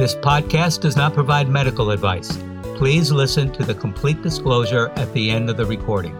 This 0.00 0.14
podcast 0.14 0.80
does 0.80 0.96
not 0.96 1.12
provide 1.12 1.50
medical 1.50 1.90
advice. 1.90 2.34
Please 2.78 3.12
listen 3.12 3.52
to 3.52 3.62
the 3.62 3.74
complete 3.74 4.22
disclosure 4.22 4.88
at 4.96 5.12
the 5.12 5.30
end 5.30 5.50
of 5.50 5.58
the 5.58 5.66
recording. 5.66 6.16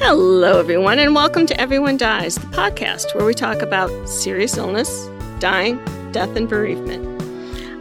Hello, 0.00 0.58
everyone, 0.58 0.98
and 0.98 1.14
welcome 1.14 1.46
to 1.46 1.60
Everyone 1.60 1.96
Dies, 1.96 2.34
the 2.34 2.48
podcast 2.48 3.14
where 3.14 3.24
we 3.24 3.32
talk 3.32 3.62
about 3.62 4.08
serious 4.08 4.56
illness, 4.56 5.08
dying, 5.38 5.76
death, 6.10 6.34
and 6.34 6.48
bereavement. 6.48 7.22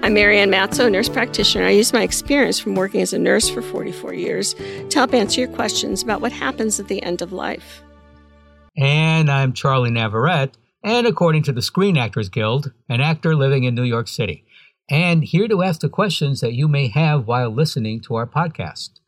I'm 0.04 0.14
Marianne 0.14 0.52
Matzo, 0.52 0.92
nurse 0.92 1.10
practitioner. 1.10 1.66
I 1.66 1.72
use 1.72 1.92
my 1.92 2.04
experience 2.04 2.60
from 2.60 2.76
working 2.76 3.02
as 3.02 3.12
a 3.12 3.18
nurse 3.18 3.50
for 3.50 3.64
44 3.64 4.14
years 4.14 4.54
to 4.54 4.92
help 4.94 5.16
answer 5.16 5.42
your 5.42 5.50
questions 5.50 6.04
about 6.04 6.22
what 6.22 6.32
happens 6.32 6.80
at 6.80 6.88
the 6.88 7.02
end 7.02 7.24
of 7.24 7.34
life. 7.34 7.82
And 8.78 9.32
I'm 9.32 9.54
Charlie 9.54 9.90
Navarrete, 9.90 10.56
and 10.84 11.08
according 11.08 11.42
to 11.44 11.52
the 11.52 11.64
Screen 11.64 11.98
Actors 11.98 12.30
Guild, 12.30 12.74
an 12.88 13.02
actor 13.02 13.36
living 13.36 13.64
in 13.64 13.74
New 13.74 13.82
York 13.82 14.08
City, 14.08 14.46
and 14.90 15.24
here 15.24 15.48
to 15.48 15.62
ask 15.62 15.82
the 15.82 15.90
questions 15.90 16.42
that 16.42 16.54
you 16.54 16.68
may 16.68 16.88
have 16.88 17.28
while 17.28 17.50
listening 17.50 18.02
to 18.02 18.16
our 18.16 18.26
podcast. 18.26 19.00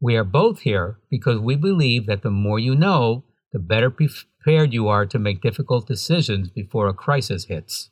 We 0.00 0.16
are 0.16 0.24
both 0.24 0.60
here 0.60 0.98
because 1.10 1.38
we 1.38 1.56
believe 1.56 2.06
that 2.06 2.22
the 2.22 2.30
more 2.30 2.58
you 2.58 2.74
know, 2.74 3.24
the 3.52 3.58
better 3.58 3.90
prepared 3.90 4.72
you 4.72 4.88
are 4.88 5.04
to 5.06 5.18
make 5.18 5.42
difficult 5.42 5.86
decisions 5.86 6.48
before 6.48 6.88
a 6.88 6.94
crisis 6.94 7.44
hits. 7.44 7.90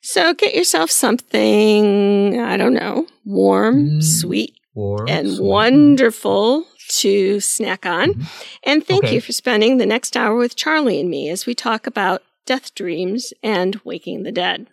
So 0.00 0.34
get 0.34 0.54
yourself 0.54 0.90
something, 0.90 2.40
I 2.40 2.56
don't 2.56 2.74
know, 2.74 3.06
warm, 3.24 3.88
mm, 3.88 4.04
sweet, 4.04 4.54
warm, 4.74 5.08
and 5.08 5.28
sweet. 5.28 5.42
wonderful 5.44 6.66
to 6.88 7.40
snack 7.40 7.84
on. 7.84 8.10
Mm-hmm. 8.10 8.22
And 8.62 8.86
thank 8.86 9.04
okay. 9.04 9.14
you 9.14 9.20
for 9.20 9.32
spending 9.32 9.78
the 9.78 9.86
next 9.86 10.16
hour 10.16 10.36
with 10.36 10.54
Charlie 10.54 11.00
and 11.00 11.10
me 11.10 11.28
as 11.30 11.46
we 11.46 11.54
talk 11.54 11.88
about 11.88 12.22
death 12.44 12.74
dreams 12.76 13.32
and 13.42 13.80
waking 13.84 14.22
the 14.22 14.30
dead. 14.30 14.68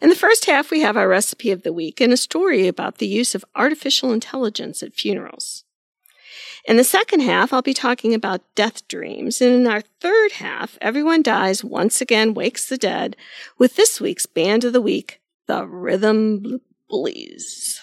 In 0.00 0.08
the 0.08 0.16
first 0.16 0.46
half, 0.46 0.70
we 0.70 0.80
have 0.80 0.96
our 0.96 1.08
recipe 1.08 1.50
of 1.50 1.62
the 1.62 1.72
week 1.72 2.00
and 2.00 2.12
a 2.12 2.16
story 2.16 2.66
about 2.68 2.98
the 2.98 3.06
use 3.06 3.34
of 3.34 3.44
artificial 3.54 4.12
intelligence 4.12 4.82
at 4.82 4.94
funerals. 4.94 5.64
In 6.66 6.76
the 6.76 6.84
second 6.84 7.20
half, 7.20 7.52
I'll 7.52 7.62
be 7.62 7.74
talking 7.74 8.12
about 8.12 8.42
death 8.56 8.86
dreams. 8.88 9.40
And 9.40 9.54
in 9.54 9.66
our 9.68 9.82
third 10.00 10.32
half, 10.32 10.76
Everyone 10.80 11.22
Dies 11.22 11.62
Once 11.62 12.00
Again 12.00 12.34
Wakes 12.34 12.68
the 12.68 12.76
Dead 12.76 13.16
with 13.56 13.76
this 13.76 14.00
week's 14.00 14.26
band 14.26 14.64
of 14.64 14.72
the 14.72 14.80
week, 14.80 15.20
the 15.46 15.64
Rhythm 15.64 16.60
Bullies. 16.90 17.80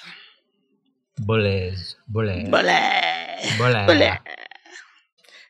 Bullies. 1.20 1.96
Bullies. 2.10 2.50
Bullies. 2.50 3.58
Bullies. 3.58 4.18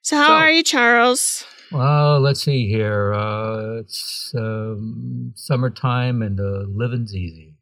So, 0.03 0.17
how 0.17 0.27
so, 0.27 0.33
are 0.33 0.51
you, 0.51 0.63
Charles? 0.63 1.45
Well, 1.73 2.19
let's 2.19 2.43
see 2.43 2.69
here. 2.69 3.15
Uh, 3.15 3.79
it's 3.79 4.31
um, 4.37 5.33
summertime 5.35 6.21
and 6.21 6.37
the 6.37 6.67
living's 6.69 7.15
easy. 7.15 7.55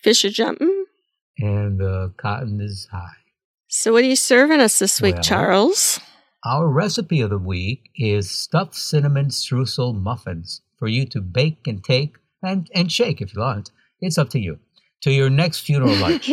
Fish 0.00 0.24
are 0.24 0.30
jumping. 0.30 0.84
And 1.38 1.80
the 1.80 2.14
cotton 2.16 2.60
is 2.60 2.86
high. 2.92 3.16
So, 3.66 3.92
what 3.92 4.04
are 4.04 4.08
you 4.08 4.16
serving 4.16 4.60
us 4.60 4.78
this 4.78 5.02
week, 5.02 5.16
well, 5.16 5.22
Charles? 5.24 5.98
Our 6.44 6.68
recipe 6.68 7.20
of 7.20 7.30
the 7.30 7.38
week 7.38 7.90
is 7.96 8.30
stuffed 8.30 8.76
cinnamon 8.76 9.26
streusel 9.26 9.92
muffins 9.92 10.60
for 10.78 10.86
you 10.86 11.04
to 11.06 11.20
bake 11.20 11.66
and 11.66 11.82
take 11.82 12.16
and, 12.40 12.70
and 12.72 12.92
shake 12.92 13.20
if 13.20 13.34
you 13.34 13.40
want. 13.40 13.72
It's 14.00 14.18
up 14.18 14.30
to 14.30 14.38
you. 14.38 14.60
To 15.02 15.10
your 15.10 15.30
next 15.30 15.60
funeral 15.60 15.96
lunch. 16.00 16.30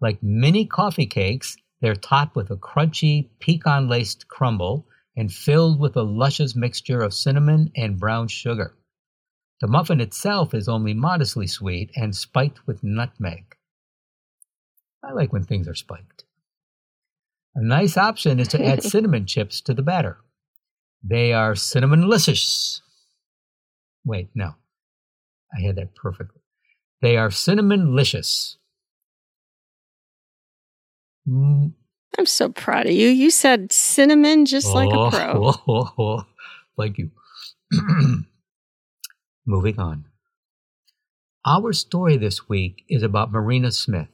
like 0.00 0.22
mini 0.22 0.64
coffee 0.64 1.06
cakes, 1.06 1.58
they're 1.82 1.94
topped 1.94 2.34
with 2.34 2.50
a 2.50 2.56
crunchy 2.56 3.28
pecan 3.40 3.88
laced 3.88 4.26
crumble 4.28 4.86
and 5.16 5.32
filled 5.32 5.80
with 5.80 5.96
a 5.96 6.02
luscious 6.02 6.54
mixture 6.54 7.00
of 7.00 7.14
cinnamon 7.14 7.70
and 7.74 7.98
brown 7.98 8.28
sugar. 8.28 8.76
The 9.60 9.66
muffin 9.66 10.00
itself 10.00 10.52
is 10.52 10.68
only 10.68 10.92
modestly 10.92 11.46
sweet 11.46 11.90
and 11.96 12.14
spiked 12.14 12.66
with 12.66 12.84
nutmeg. 12.84 13.56
I 15.02 15.12
like 15.12 15.32
when 15.32 15.44
things 15.44 15.66
are 15.68 15.74
spiked. 15.74 16.24
A 17.54 17.64
nice 17.64 17.96
option 17.96 18.38
is 18.38 18.48
to 18.48 18.62
add 18.62 18.82
cinnamon 18.82 19.26
chips 19.26 19.62
to 19.62 19.72
the 19.72 19.82
batter. 19.82 20.18
They 21.02 21.32
are 21.32 21.54
cinnamon-licious. 21.54 22.82
Wait, 24.04 24.28
no. 24.34 24.54
I 25.56 25.62
had 25.62 25.76
that 25.76 25.94
perfectly. 25.94 26.42
They 27.00 27.16
are 27.16 27.30
cinnamon-licious. 27.30 28.58
Mm, 31.26 31.72
I'm 32.18 32.26
so 32.26 32.48
proud 32.48 32.86
of 32.86 32.92
you. 32.92 33.08
You 33.08 33.30
said 33.30 33.72
cinnamon 33.72 34.46
just 34.46 34.68
oh, 34.68 34.74
like 34.74 34.88
a 34.88 35.10
pro. 35.10 35.46
Oh, 35.46 35.54
oh, 35.68 35.92
oh, 35.98 36.02
oh. 36.02 36.26
Thank 36.78 36.98
you. 36.98 37.10
Moving 39.46 39.78
on. 39.78 40.06
Our 41.46 41.72
story 41.72 42.16
this 42.16 42.48
week 42.48 42.82
is 42.88 43.02
about 43.02 43.30
Marina 43.30 43.70
Smith, 43.70 44.08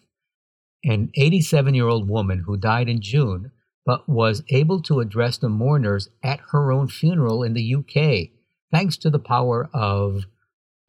an 0.84 1.10
87 1.16 1.74
year 1.74 1.88
old 1.88 2.08
woman 2.08 2.44
who 2.46 2.56
died 2.56 2.88
in 2.88 3.00
June 3.00 3.52
but 3.84 4.08
was 4.08 4.42
able 4.48 4.80
to 4.82 5.00
address 5.00 5.38
the 5.38 5.48
mourners 5.48 6.08
at 6.22 6.40
her 6.52 6.70
own 6.70 6.88
funeral 6.88 7.42
in 7.42 7.54
the 7.54 7.74
UK 7.74 8.30
thanks 8.70 8.96
to 8.96 9.10
the 9.10 9.18
power 9.18 9.68
of 9.74 10.24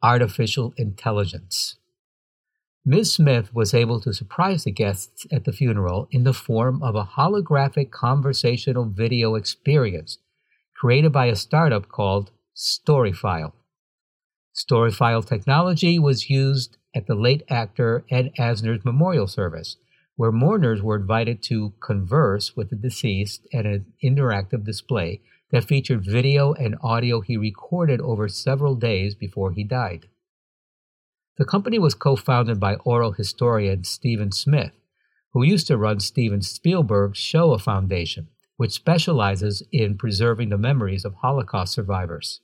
artificial 0.02 0.72
intelligence. 0.76 1.76
Ms. 2.86 3.14
Smith 3.14 3.54
was 3.54 3.72
able 3.72 3.98
to 3.98 4.12
surprise 4.12 4.64
the 4.64 4.70
guests 4.70 5.26
at 5.32 5.44
the 5.44 5.52
funeral 5.52 6.06
in 6.10 6.24
the 6.24 6.34
form 6.34 6.82
of 6.82 6.94
a 6.94 7.04
holographic 7.16 7.90
conversational 7.90 8.84
video 8.84 9.36
experience 9.36 10.18
created 10.76 11.10
by 11.10 11.24
a 11.24 11.34
startup 11.34 11.88
called 11.88 12.30
Storyfile. 12.54 13.52
Storyfile 14.54 15.24
technology 15.24 15.98
was 15.98 16.28
used 16.28 16.76
at 16.94 17.06
the 17.06 17.14
late 17.14 17.42
actor 17.48 18.04
Ed 18.10 18.30
Asner's 18.38 18.84
memorial 18.84 19.26
service, 19.26 19.78
where 20.16 20.30
mourners 20.30 20.82
were 20.82 20.96
invited 20.96 21.42
to 21.44 21.72
converse 21.80 22.54
with 22.54 22.68
the 22.68 22.76
deceased 22.76 23.46
at 23.50 23.64
an 23.64 23.86
interactive 24.04 24.62
display 24.62 25.22
that 25.50 25.64
featured 25.64 26.04
video 26.04 26.52
and 26.52 26.76
audio 26.82 27.22
he 27.22 27.38
recorded 27.38 28.02
over 28.02 28.28
several 28.28 28.74
days 28.74 29.14
before 29.14 29.52
he 29.52 29.64
died. 29.64 30.06
The 31.36 31.44
company 31.44 31.78
was 31.78 31.94
co 31.94 32.14
founded 32.14 32.60
by 32.60 32.76
oral 32.76 33.12
historian 33.12 33.84
Stephen 33.84 34.30
Smith, 34.30 34.72
who 35.32 35.42
used 35.42 35.66
to 35.66 35.76
run 35.76 35.98
Steven 35.98 36.42
Spielberg's 36.42 37.18
Shoah 37.18 37.58
Foundation, 37.58 38.28
which 38.56 38.72
specializes 38.72 39.62
in 39.72 39.98
preserving 39.98 40.50
the 40.50 40.58
memories 40.58 41.04
of 41.04 41.14
Holocaust 41.14 41.72
survivors. 41.72 42.40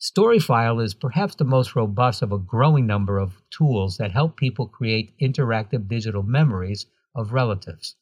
Storyfile 0.00 0.82
is 0.82 0.92
perhaps 0.92 1.36
the 1.36 1.44
most 1.44 1.76
robust 1.76 2.20
of 2.20 2.32
a 2.32 2.38
growing 2.38 2.84
number 2.84 3.18
of 3.18 3.40
tools 3.48 3.96
that 3.96 4.10
help 4.10 4.36
people 4.36 4.66
create 4.66 5.16
interactive 5.18 5.86
digital 5.86 6.24
memories 6.24 6.86
of 7.14 7.32
relatives. 7.32 7.94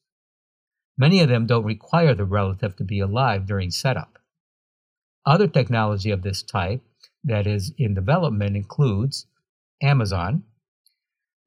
Many 0.97 1.21
of 1.21 1.29
them 1.29 1.47
don't 1.47 1.65
require 1.65 2.15
the 2.15 2.25
relative 2.25 2.77
to 2.77 2.85
be 2.85 2.99
alive 2.99 3.47
during 3.47 3.71
setup. 3.71 4.19
Other 5.27 5.47
technology 5.47 6.11
of 6.11 6.23
this 6.23 6.43
type 6.43 6.83
that 7.23 7.47
is 7.47 7.73
in 7.77 7.95
development 7.95 8.57
includes 8.57 9.27
Amazon, 9.82 10.44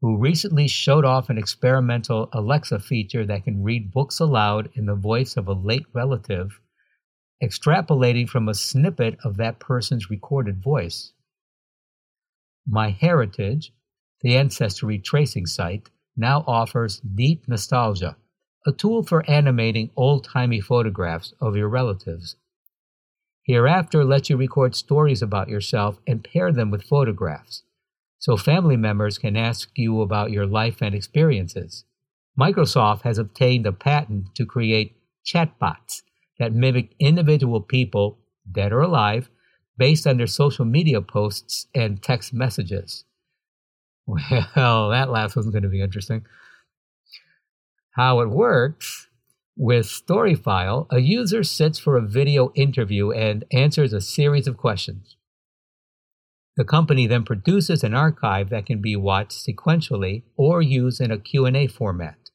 who 0.02 0.18
recently 0.18 0.68
showed 0.68 1.06
off 1.06 1.30
an 1.30 1.38
experimental 1.38 2.30
Alexa 2.34 2.80
feature 2.80 3.26
that 3.26 3.46
can 3.46 3.64
read 3.64 3.92
books 3.92 4.20
aloud 4.20 4.70
in 4.76 4.86
the 4.86 4.96
voice 4.96 5.38
of 5.38 5.48
a 5.48 5.54
late 5.54 5.86
relative, 5.94 6.60
extrapolating 7.42 8.28
from 8.28 8.48
a 8.48 8.54
snippet 8.54 9.18
of 9.24 9.38
that 9.38 9.60
person's 9.60 10.10
recorded 10.10 10.62
voice. 10.62 11.14
MyHeritage, 12.70 13.72
the 14.22 14.38
ancestry 14.38 15.00
tracing 15.00 15.46
site, 15.46 15.90
now 16.18 16.44
offers 16.46 17.00
Deep 17.00 17.48
Nostalgia, 17.48 18.18
a 18.66 18.72
tool 18.72 19.04
for 19.04 19.30
animating 19.30 19.92
old 19.96 20.24
timey 20.24 20.60
photographs 20.60 21.34
of 21.40 21.56
your 21.56 21.70
relatives. 21.70 22.36
Hereafter 23.44 24.04
lets 24.04 24.30
you 24.30 24.38
record 24.38 24.76
stories 24.76 25.22
about 25.22 25.50
yourself 25.50 26.00
and 26.08 26.24
pair 26.24 26.52
them 26.52 26.72
with 26.72 26.84
photographs 26.84 27.64
so 28.26 28.36
family 28.36 28.76
members 28.76 29.20
can 29.20 29.38
ask 29.38 29.70
you 29.76 30.02
about 30.02 30.32
your 30.32 30.48
life 30.48 30.82
and 30.82 30.96
experiences. 30.96 31.86
Microsoft 32.36 33.04
has 33.04 33.20
obtained 33.20 33.68
a 33.68 33.72
patent 33.72 34.34
to 34.34 34.48
create 34.48 34.98
chatbots 35.24 36.02
that 36.40 36.52
mimic 36.52 36.96
individual 36.98 37.62
people, 37.62 38.18
dead 38.52 38.74
or 38.74 38.82
alive, 38.82 39.30
based 39.78 40.08
on 40.08 40.18
their 40.18 40.26
social 40.26 40.66
media 40.66 41.02
posts 41.02 41.68
and 41.76 42.02
text 42.02 42.34
messages. 42.34 43.04
Well, 44.56 44.90
that 44.90 45.12
last 45.12 45.36
one's 45.36 45.52
going 45.52 45.62
to 45.62 45.70
be 45.70 45.84
interesting. 45.84 46.26
How 47.92 48.22
it 48.22 48.30
works 48.32 49.08
with 49.56 49.86
Storyfile, 49.86 50.88
a 50.90 50.98
user 50.98 51.44
sits 51.44 51.78
for 51.78 51.96
a 51.96 52.02
video 52.02 52.52
interview 52.56 53.12
and 53.12 53.46
answers 53.52 53.94
a 53.94 54.02
series 54.02 54.48
of 54.48 54.58
questions. 54.58 55.16
The 56.58 56.64
company 56.64 57.06
then 57.06 57.24
produces 57.24 57.84
an 57.84 57.94
archive 57.94 58.50
that 58.50 58.66
can 58.66 58.82
be 58.82 58.96
watched 58.96 59.46
sequentially 59.46 60.24
or 60.38 60.62
used 60.62 61.02
in 61.02 61.12
a 61.12 61.18
Q&A 61.18 61.68
format. 61.68 62.30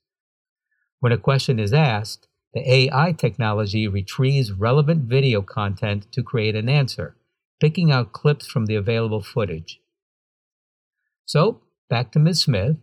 When 1.00 1.12
a 1.12 1.18
question 1.18 1.58
is 1.58 1.72
asked, 1.72 2.28
the 2.52 2.68
AI 2.70 3.12
technology 3.12 3.88
retrieves 3.88 4.52
relevant 4.52 5.04
video 5.04 5.40
content 5.40 6.10
to 6.12 6.22
create 6.22 6.54
an 6.54 6.68
answer, 6.68 7.16
picking 7.60 7.90
out 7.90 8.12
clips 8.12 8.46
from 8.46 8.66
the 8.66 8.74
available 8.74 9.22
footage. 9.22 9.80
So, 11.24 11.62
back 11.88 12.12
to 12.12 12.18
Ms. 12.18 12.42
Smith. 12.42 12.76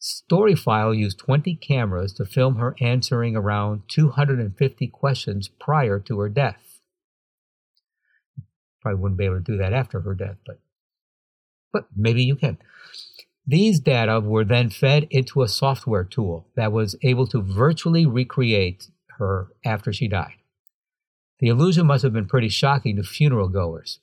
Storyfile 0.00 0.96
used 0.96 1.18
20 1.18 1.54
cameras 1.56 2.12
to 2.14 2.24
film 2.24 2.56
her 2.56 2.74
answering 2.80 3.36
around 3.36 3.82
250 3.88 4.88
questions 4.88 5.48
prior 5.48 6.00
to 6.00 6.18
her 6.18 6.28
death. 6.28 6.73
Probably 8.84 9.00
wouldn't 9.00 9.18
be 9.18 9.24
able 9.24 9.36
to 9.36 9.40
do 9.40 9.56
that 9.56 9.72
after 9.72 10.00
her 10.00 10.14
death, 10.14 10.36
but 10.46 10.60
but 11.72 11.86
maybe 11.96 12.22
you 12.22 12.36
can. 12.36 12.58
These 13.46 13.80
data 13.80 14.20
were 14.20 14.44
then 14.44 14.68
fed 14.68 15.06
into 15.10 15.40
a 15.40 15.48
software 15.48 16.04
tool 16.04 16.48
that 16.54 16.70
was 16.70 16.94
able 17.02 17.26
to 17.28 17.40
virtually 17.40 18.04
recreate 18.04 18.88
her 19.18 19.48
after 19.64 19.90
she 19.90 20.06
died. 20.06 20.36
The 21.38 21.48
illusion 21.48 21.86
must 21.86 22.02
have 22.02 22.12
been 22.12 22.28
pretty 22.28 22.50
shocking 22.50 22.96
to 22.96 23.02
funeral 23.02 23.48
goers. 23.48 24.00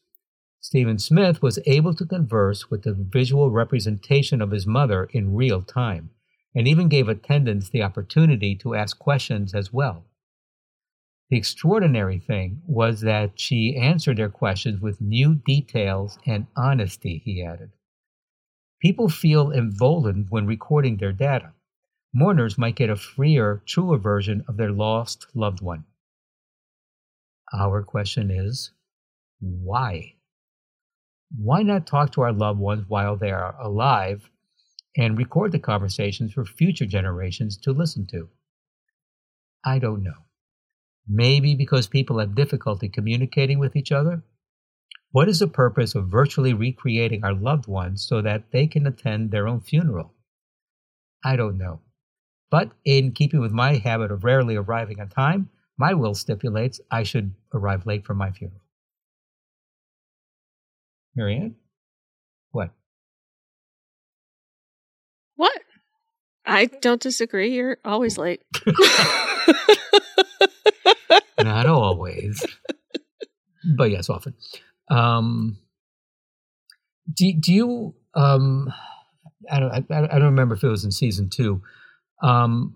Stephen 0.59 0.97
Smith 0.97 1.43
was 1.43 1.59
able 1.67 1.93
to 1.93 2.05
converse 2.05 2.71
with 2.71 2.81
the 2.81 2.93
visual 2.93 3.51
representation 3.51 4.41
of 4.41 4.49
his 4.49 4.65
mother 4.65 5.09
in 5.13 5.35
real 5.35 5.61
time, 5.61 6.09
and 6.55 6.67
even 6.67 6.87
gave 6.87 7.07
attendants 7.07 7.69
the 7.69 7.83
opportunity 7.83 8.55
to 8.55 8.73
ask 8.73 8.97
questions 8.97 9.53
as 9.53 9.71
well. 9.71 10.05
The 11.31 11.37
extraordinary 11.37 12.19
thing 12.19 12.61
was 12.67 12.99
that 13.01 13.39
she 13.39 13.77
answered 13.77 14.17
their 14.17 14.29
questions 14.29 14.81
with 14.81 14.99
new 14.99 15.35
details 15.35 16.19
and 16.25 16.45
honesty, 16.57 17.21
he 17.23 17.41
added. 17.41 17.71
People 18.81 19.07
feel 19.07 19.49
emboldened 19.49 20.27
when 20.29 20.45
recording 20.45 20.97
their 20.97 21.13
data. 21.13 21.53
Mourners 22.13 22.57
might 22.57 22.75
get 22.75 22.89
a 22.89 22.97
freer, 22.97 23.63
truer 23.65 23.97
version 23.97 24.43
of 24.49 24.57
their 24.57 24.73
lost 24.73 25.25
loved 25.33 25.61
one. 25.61 25.85
Our 27.53 27.81
question 27.81 28.29
is 28.29 28.71
why? 29.39 30.15
Why 31.33 31.63
not 31.63 31.87
talk 31.87 32.11
to 32.11 32.21
our 32.23 32.33
loved 32.33 32.59
ones 32.59 32.89
while 32.89 33.15
they 33.15 33.31
are 33.31 33.55
alive 33.57 34.29
and 34.97 35.17
record 35.17 35.53
the 35.53 35.59
conversations 35.59 36.33
for 36.33 36.43
future 36.43 36.85
generations 36.85 37.55
to 37.59 37.71
listen 37.71 38.05
to? 38.07 38.27
I 39.63 39.79
don't 39.79 40.03
know. 40.03 40.25
Maybe 41.07 41.55
because 41.55 41.87
people 41.87 42.19
have 42.19 42.35
difficulty 42.35 42.89
communicating 42.89 43.59
with 43.59 43.75
each 43.75 43.91
other? 43.91 44.23
What 45.11 45.27
is 45.27 45.39
the 45.39 45.47
purpose 45.47 45.93
of 45.95 46.07
virtually 46.07 46.53
recreating 46.53 47.23
our 47.23 47.33
loved 47.33 47.67
ones 47.67 48.05
so 48.07 48.21
that 48.21 48.51
they 48.51 48.67
can 48.67 48.87
attend 48.87 49.31
their 49.31 49.47
own 49.47 49.59
funeral? 49.59 50.13
I 51.23 51.35
don't 51.35 51.57
know. 51.57 51.81
But 52.49 52.71
in 52.85 53.11
keeping 53.11 53.39
with 53.39 53.51
my 53.51 53.75
habit 53.75 54.11
of 54.11 54.23
rarely 54.23 54.55
arriving 54.55 54.99
on 54.99 55.09
time, 55.09 55.49
my 55.77 55.93
will 55.93 56.15
stipulates 56.15 56.79
I 56.89 57.03
should 57.03 57.33
arrive 57.53 57.85
late 57.85 58.05
for 58.05 58.13
my 58.13 58.31
funeral. 58.31 58.61
Marianne? 61.15 61.55
What? 62.51 62.71
What? 65.35 65.59
I 66.45 66.65
don't 66.65 67.01
disagree. 67.01 67.55
You're 67.55 67.77
always 67.83 68.17
late. 68.17 68.41
Not 71.63 71.73
always. 71.73 72.43
But 73.77 73.91
yes, 73.91 74.09
often. 74.09 74.33
Um, 74.89 75.57
do, 77.13 77.31
do 77.39 77.53
you, 77.53 77.95
um, 78.15 78.73
I 79.51 79.59
don't, 79.59 79.71
I, 79.71 79.83
I 79.89 80.17
don't 80.17 80.23
remember 80.23 80.55
if 80.55 80.63
it 80.63 80.67
was 80.67 80.83
in 80.83 80.91
season 80.91 81.29
two. 81.29 81.61
Um, 82.23 82.75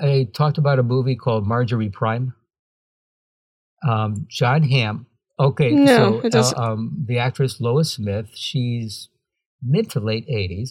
I 0.00 0.28
talked 0.34 0.58
about 0.58 0.78
a 0.78 0.82
movie 0.82 1.16
called 1.16 1.46
Marjorie 1.46 1.90
Prime. 1.90 2.34
Um, 3.88 4.26
Jon 4.28 4.64
Hamm. 4.64 5.06
Okay, 5.38 5.70
no, 5.70 6.20
so 6.30 6.40
uh, 6.40 6.52
um, 6.56 7.04
the 7.06 7.18
actress 7.18 7.60
Lois 7.60 7.92
Smith, 7.92 8.30
she's 8.34 9.08
mid 9.62 9.88
to 9.90 10.00
late 10.00 10.26
80s. 10.28 10.70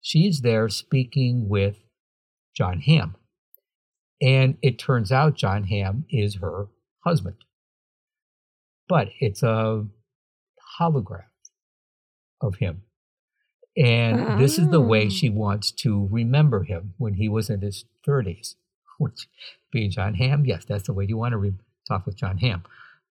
She's 0.00 0.40
there 0.40 0.70
speaking 0.70 1.50
with 1.50 1.76
Jon 2.56 2.80
Hamm. 2.80 3.16
And 4.24 4.56
it 4.62 4.78
turns 4.78 5.12
out 5.12 5.34
Jon 5.34 5.64
Hamm 5.64 6.06
is 6.10 6.36
her 6.36 6.68
husband 7.00 7.36
but 8.88 9.08
it's 9.20 9.42
a 9.42 9.86
holograph 10.78 11.24
of 12.40 12.56
him. 12.56 12.82
And 13.76 14.40
this 14.40 14.58
is 14.58 14.68
the 14.68 14.80
way 14.80 15.08
she 15.08 15.28
ah. 15.28 15.32
wants 15.32 15.72
to 15.72 16.08
remember 16.10 16.62
him 16.62 16.94
when 16.98 17.14
he 17.14 17.28
was 17.28 17.50
in 17.50 17.60
his 17.60 17.84
30s, 18.06 18.54
which 18.98 19.28
being 19.72 19.90
Jon 19.90 20.14
Hamm, 20.14 20.44
yes, 20.46 20.64
that's 20.64 20.84
the 20.84 20.92
way 20.92 21.06
you 21.08 21.16
want 21.16 21.32
to 21.32 21.38
re- 21.38 21.54
talk 21.88 22.06
with 22.06 22.16
Jon 22.16 22.38
Hamm. 22.38 22.62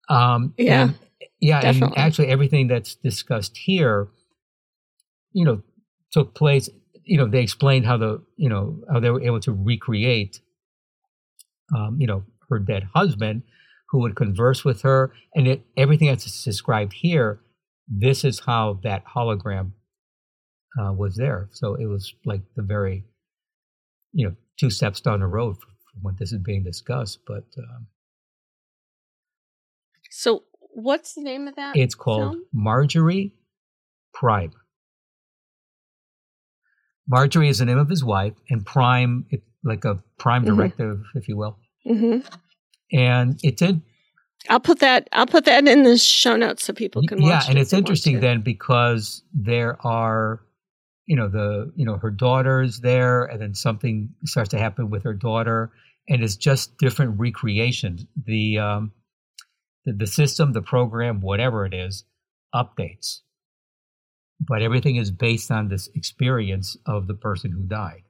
Um, 0.07 0.53
yeah. 0.57 0.83
And, 0.83 0.99
yeah. 1.39 1.61
Definitely. 1.61 1.97
And 1.97 2.05
actually, 2.05 2.27
everything 2.27 2.67
that's 2.67 2.95
discussed 2.95 3.57
here, 3.57 4.07
you 5.33 5.43
know, 5.43 5.61
took 6.11 6.33
place. 6.35 6.69
You 7.03 7.17
know, 7.17 7.27
they 7.27 7.41
explained 7.41 7.85
how 7.85 7.97
the, 7.97 8.21
you 8.37 8.47
know, 8.47 8.79
how 8.91 8.99
they 8.99 9.09
were 9.09 9.21
able 9.21 9.39
to 9.41 9.51
recreate, 9.51 10.39
um, 11.75 11.97
you 11.99 12.07
know, 12.07 12.23
her 12.49 12.59
dead 12.59 12.87
husband 12.93 13.43
who 13.89 13.99
would 13.99 14.15
converse 14.15 14.65
with 14.65 14.81
her. 14.81 15.13
And 15.33 15.47
it, 15.47 15.65
everything 15.77 16.07
that's 16.07 16.43
described 16.43 16.93
here, 16.93 17.39
this 17.87 18.23
is 18.23 18.41
how 18.41 18.79
that 18.83 19.03
hologram 19.05 19.71
uh, 20.79 20.91
was 20.93 21.15
there. 21.15 21.49
So 21.51 21.75
it 21.75 21.85
was 21.85 22.13
like 22.25 22.41
the 22.55 22.63
very, 22.63 23.05
you 24.13 24.27
know, 24.27 24.35
two 24.59 24.69
steps 24.69 25.01
down 25.01 25.19
the 25.19 25.27
road 25.27 25.57
from, 25.57 25.71
when 26.01 26.15
this 26.19 26.31
is 26.31 26.39
being 26.39 26.63
discussed. 26.63 27.19
But 27.25 27.45
um, 27.57 27.87
so, 30.09 30.43
what's 30.73 31.13
the 31.13 31.21
name 31.21 31.47
of 31.47 31.55
that? 31.55 31.77
It's 31.77 31.95
called 31.95 32.33
film? 32.33 32.45
Marjorie 32.53 33.33
Prime. 34.13 34.51
Marjorie 37.07 37.49
is 37.49 37.59
the 37.59 37.65
name 37.65 37.77
of 37.77 37.89
his 37.89 38.03
wife, 38.03 38.33
and 38.49 38.65
Prime, 38.65 39.25
it, 39.29 39.43
like 39.65 39.83
a 39.83 40.01
prime 40.17 40.45
mm-hmm. 40.45 40.55
directive, 40.55 40.97
mm-hmm. 40.97 41.17
if 41.17 41.27
you 41.27 41.35
will. 41.35 41.57
Mm-hmm 41.85 42.25
and 42.91 43.39
it 43.43 43.57
did. 43.57 43.81
I'll 44.49 44.59
put 44.59 44.79
that. 44.79 45.09
I'll 45.11 45.25
put 45.25 45.45
that 45.45 45.67
in 45.67 45.83
the 45.83 45.97
show 45.97 46.35
notes 46.35 46.65
so 46.65 46.73
people 46.73 47.01
can 47.07 47.21
watch. 47.21 47.45
Yeah, 47.45 47.49
and 47.49 47.59
it's 47.59 47.73
interesting 47.73 48.19
then 48.19 48.41
because 48.41 49.23
there 49.33 49.77
are, 49.85 50.41
you 51.07 51.15
know, 51.15 51.27
the 51.27 51.71
you 51.75 51.85
know 51.85 51.97
her 51.97 52.11
daughter's 52.11 52.79
there, 52.79 53.25
and 53.25 53.41
then 53.41 53.55
something 53.55 54.09
starts 54.23 54.49
to 54.49 54.59
happen 54.59 54.89
with 54.89 55.03
her 55.03 55.13
daughter, 55.13 55.71
and 56.07 56.23
it's 56.23 56.35
just 56.35 56.77
different 56.77 57.19
recreations. 57.19 58.05
The 58.23 58.59
um, 58.59 58.91
the, 59.85 59.93
the 59.93 60.07
system, 60.07 60.53
the 60.53 60.61
program, 60.61 61.21
whatever 61.21 61.65
it 61.65 61.73
is, 61.73 62.03
updates, 62.53 63.21
but 64.39 64.61
everything 64.61 64.97
is 64.97 65.09
based 65.09 65.49
on 65.49 65.69
this 65.69 65.89
experience 65.95 66.77
of 66.85 67.07
the 67.07 67.15
person 67.15 67.51
who 67.51 67.63
died. 67.63 68.03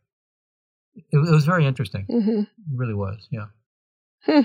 It, 0.95 1.05
it 1.11 1.31
was 1.31 1.45
very 1.45 1.65
interesting. 1.65 2.05
Mm-hmm. 2.09 2.39
It 2.39 2.47
really 2.73 2.93
was. 2.93 3.27
Yeah. 3.31 3.47
Hmm. 4.25 4.41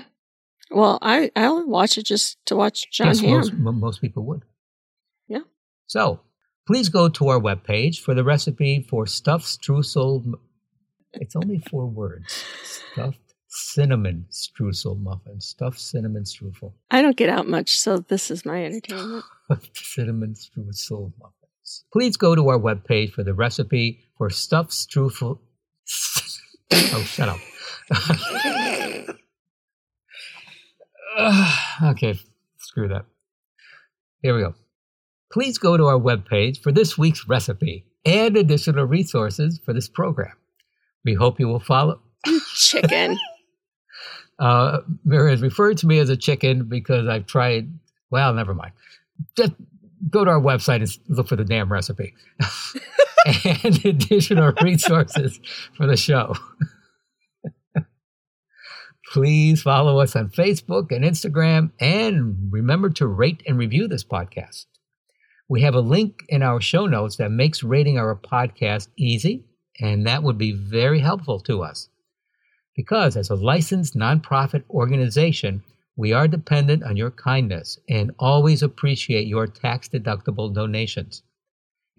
Well, 0.71 0.99
I 1.03 1.31
I'll 1.35 1.67
watch 1.67 1.99
it 1.99 2.05
just 2.05 2.39
to 2.47 2.57
watch 2.57 2.91
Jon 2.91 3.09
yes, 3.09 3.21
Hamm. 3.21 3.63
Most, 3.63 3.77
most 3.77 4.01
people 4.01 4.25
would. 4.27 4.43
Yeah. 5.27 5.41
So 5.87 6.21
please 6.67 6.89
go 6.89 7.09
to 7.09 7.29
our 7.29 7.41
webpage 7.41 8.01
for 8.01 8.15
the 8.15 8.25
recipe 8.25 8.87
for 8.89 9.07
stuffed 9.07 9.47
streusel. 9.47 10.35
It's 11.15 11.35
only 11.35 11.59
four 11.59 11.87
words: 11.87 12.45
stuffed 12.63 13.19
cinnamon 13.49 14.27
streusel 14.31 15.01
muffin. 15.01 15.41
Stuffed 15.41 15.81
cinnamon 15.81 16.23
streusel. 16.25 16.75
I 16.91 17.03
don't 17.03 17.17
get 17.17 17.29
out 17.29 17.49
much, 17.49 17.79
so 17.79 17.99
this 17.99 18.31
is 18.31 18.45
my 18.45 18.65
entertainment. 18.65 19.25
cinnamon 19.75 20.35
streusel 20.35 21.13
muffins. 21.19 21.85
Please 21.93 22.17
go 22.17 22.37
to 22.37 22.49
our 22.49 22.59
webpage 22.59 23.13
for 23.13 23.25
the 23.25 23.35
recipe 23.35 24.05
for 24.17 24.31
stuffed 24.31 24.71
streusel. 24.71 25.41
Oh, 26.73 27.03
shut 27.07 27.29
up. 27.29 27.39
okay, 31.91 32.19
screw 32.59 32.89
that. 32.89 33.05
Here 34.23 34.35
we 34.35 34.43
go. 34.43 34.55
Please 35.33 35.59
go 35.59 35.77
to 35.77 35.87
our 35.87 35.99
webpage 35.99 36.61
for 36.61 36.73
this 36.73 36.99
week's 36.99 37.29
recipe 37.29 37.85
and 38.05 38.37
additional 38.37 38.85
resources 38.85 39.61
for 39.65 39.73
this 39.73 39.89
program. 39.89 40.33
We 41.05 41.15
hope 41.15 41.41
you 41.41 41.49
will 41.49 41.61
follow. 41.61 42.01
Chicken. 42.55 43.19
uh, 44.39 44.81
Mary 45.05 45.31
has 45.31 45.43
referred 45.43 45.79
to 45.79 45.87
me 45.87 45.99
as 45.99 46.09
a 46.09 46.17
chicken 46.17 46.69
because 46.69 47.09
I've 47.09 47.27
tried. 47.27 47.73
Well, 48.11 48.35
never 48.35 48.55
mind. 48.55 48.73
Just 49.37 49.53
go 50.09 50.25
to 50.25 50.31
our 50.31 50.41
website 50.41 50.77
and 50.77 51.17
look 51.17 51.29
for 51.29 51.37
the 51.37 51.45
damn 51.45 51.71
recipe 51.71 52.15
and 53.27 53.85
additional 53.85 54.53
resources 54.63 55.41
for 55.77 55.87
the 55.87 55.97
show. 55.97 56.35
Please 59.13 59.63
follow 59.63 59.99
us 59.99 60.15
on 60.15 60.29
Facebook 60.29 60.93
and 60.93 61.05
Instagram, 61.05 61.73
and 61.81 62.53
remember 62.53 62.91
to 62.91 63.09
rate 63.09 63.43
and 63.45 63.59
review 63.59 63.89
this 63.89 64.05
podcast. 64.05 64.67
We 65.49 65.63
have 65.63 65.75
a 65.75 65.81
link 65.81 66.25
in 66.29 66.45
our 66.45 66.61
show 66.61 66.87
notes 66.87 67.17
that 67.17 67.33
makes 67.33 67.65
rating 67.65 67.99
our 67.99 68.15
podcast 68.15 68.87
easy, 68.97 69.47
and 69.81 70.07
that 70.07 70.23
would 70.23 70.39
be 70.39 70.53
very 70.53 71.01
helpful 71.01 71.41
to 71.41 71.63
us. 71.65 71.89
Because 72.77 73.17
as 73.17 73.31
a 73.31 73.35
licensed 73.35 73.97
nonprofit 73.97 74.63
organization, 74.71 75.65
we 75.97 76.13
are 76.13 76.29
dependent 76.29 76.85
on 76.85 76.97
your 76.97 77.11
kindness 77.11 77.79
and 77.89 78.13
always 78.19 78.63
appreciate 78.63 79.27
your 79.27 79.49
tax 79.49 79.89
deductible 79.89 80.55
donations. 80.55 81.23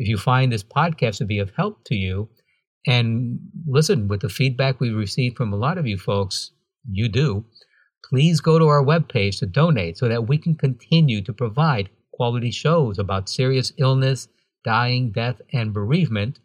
If 0.01 0.07
you 0.07 0.17
find 0.17 0.51
this 0.51 0.63
podcast 0.63 1.19
to 1.19 1.25
be 1.25 1.37
of 1.37 1.51
help 1.55 1.83
to 1.85 1.93
you, 1.93 2.27
and 2.87 3.37
listen, 3.67 4.07
with 4.07 4.21
the 4.21 4.29
feedback 4.29 4.79
we've 4.79 4.95
received 4.95 5.37
from 5.37 5.53
a 5.53 5.57
lot 5.57 5.77
of 5.77 5.85
you 5.85 5.99
folks, 5.99 6.49
you 6.89 7.07
do, 7.07 7.45
please 8.03 8.41
go 8.41 8.57
to 8.57 8.65
our 8.65 8.83
webpage 8.83 9.37
to 9.37 9.45
donate 9.45 9.99
so 9.99 10.07
that 10.07 10.27
we 10.27 10.39
can 10.39 10.55
continue 10.55 11.21
to 11.21 11.31
provide 11.31 11.91
quality 12.11 12.49
shows 12.49 12.97
about 12.97 13.29
serious 13.29 13.73
illness, 13.77 14.27
dying, 14.65 15.11
death, 15.11 15.39
and 15.53 15.71
bereavement 15.71 16.39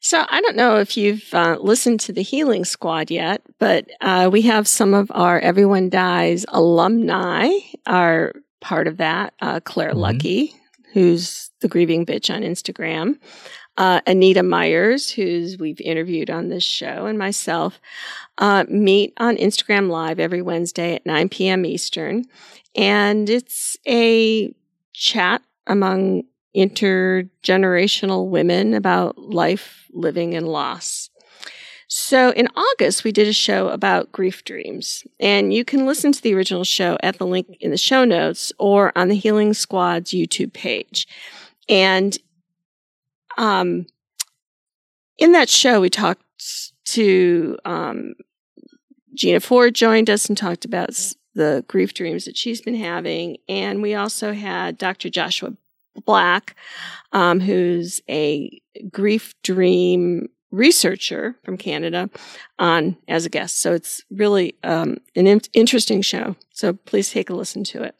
So 0.00 0.24
I 0.28 0.40
don't 0.40 0.56
know 0.56 0.76
if 0.76 0.96
you've 0.96 1.32
uh, 1.34 1.58
listened 1.60 2.00
to 2.00 2.12
the 2.12 2.22
Healing 2.22 2.64
Squad 2.64 3.10
yet, 3.10 3.42
but 3.58 3.90
uh, 4.00 4.30
we 4.32 4.42
have 4.42 4.66
some 4.66 4.94
of 4.94 5.10
our 5.12 5.38
Everyone 5.40 5.90
Dies 5.90 6.46
alumni 6.48 7.50
are 7.86 8.32
part 8.60 8.86
of 8.86 8.96
that. 8.96 9.34
Uh, 9.40 9.60
Claire 9.60 9.90
mm-hmm. 9.90 9.98
Lucky, 9.98 10.54
who's 10.94 11.50
the 11.60 11.68
grieving 11.68 12.06
bitch 12.06 12.34
on 12.34 12.42
Instagram. 12.42 13.18
Uh, 13.76 14.00
Anita 14.06 14.42
Myers, 14.42 15.10
who's 15.10 15.58
we've 15.58 15.80
interviewed 15.80 16.30
on 16.30 16.48
this 16.48 16.64
show, 16.64 17.06
and 17.06 17.18
myself 17.18 17.80
uh, 18.38 18.64
meet 18.68 19.12
on 19.18 19.36
Instagram 19.36 19.90
Live 19.90 20.18
every 20.18 20.42
Wednesday 20.42 20.94
at 20.94 21.06
9 21.06 21.28
p.m. 21.28 21.64
Eastern, 21.64 22.24
and 22.74 23.28
it's 23.28 23.76
a 23.86 24.54
chat 24.92 25.42
among 25.66 26.24
intergenerational 26.56 28.28
women 28.28 28.74
about 28.74 29.18
life, 29.18 29.86
living, 29.92 30.34
and 30.34 30.48
loss. 30.48 31.10
So 31.92 32.30
in 32.30 32.48
August, 32.54 33.02
we 33.02 33.10
did 33.10 33.26
a 33.26 33.32
show 33.32 33.68
about 33.68 34.12
grief 34.12 34.44
dreams, 34.44 35.04
and 35.18 35.52
you 35.52 35.64
can 35.64 35.86
listen 35.86 36.12
to 36.12 36.22
the 36.22 36.34
original 36.34 36.62
show 36.62 36.96
at 37.02 37.18
the 37.18 37.26
link 37.26 37.56
in 37.60 37.72
the 37.72 37.76
show 37.76 38.04
notes 38.04 38.52
or 38.60 38.96
on 38.96 39.08
the 39.08 39.16
Healing 39.16 39.54
Squad's 39.54 40.12
YouTube 40.12 40.52
page. 40.52 41.08
And 41.68 42.16
um, 43.36 43.86
in 45.18 45.32
that 45.32 45.48
show, 45.48 45.80
we 45.80 45.90
talked 45.90 46.22
to 46.86 47.58
um, 47.64 48.14
Gina 49.14 49.40
Ford 49.40 49.74
joined 49.74 50.08
us 50.08 50.28
and 50.28 50.38
talked 50.38 50.64
about 50.64 50.90
the 51.34 51.64
grief 51.66 51.92
dreams 51.92 52.24
that 52.24 52.36
she's 52.36 52.60
been 52.60 52.76
having, 52.76 53.38
and 53.48 53.82
we 53.82 53.94
also 53.94 54.32
had 54.32 54.78
Dr. 54.78 55.10
Joshua 55.10 55.56
Black, 56.04 56.56
um, 57.12 57.40
who's 57.40 58.00
a 58.08 58.60
grief 58.90 59.34
dream 59.42 60.28
researcher 60.50 61.36
from 61.44 61.56
Canada, 61.56 62.10
on 62.58 62.96
as 63.06 63.24
a 63.24 63.30
guest. 63.30 63.60
So 63.60 63.72
it's 63.72 64.02
really 64.10 64.56
um, 64.64 64.98
an 65.14 65.26
in- 65.26 65.40
interesting 65.52 66.02
show. 66.02 66.36
So 66.50 66.72
please 66.72 67.10
take 67.10 67.30
a 67.30 67.34
listen 67.34 67.64
to 67.64 67.82
it. 67.82 67.94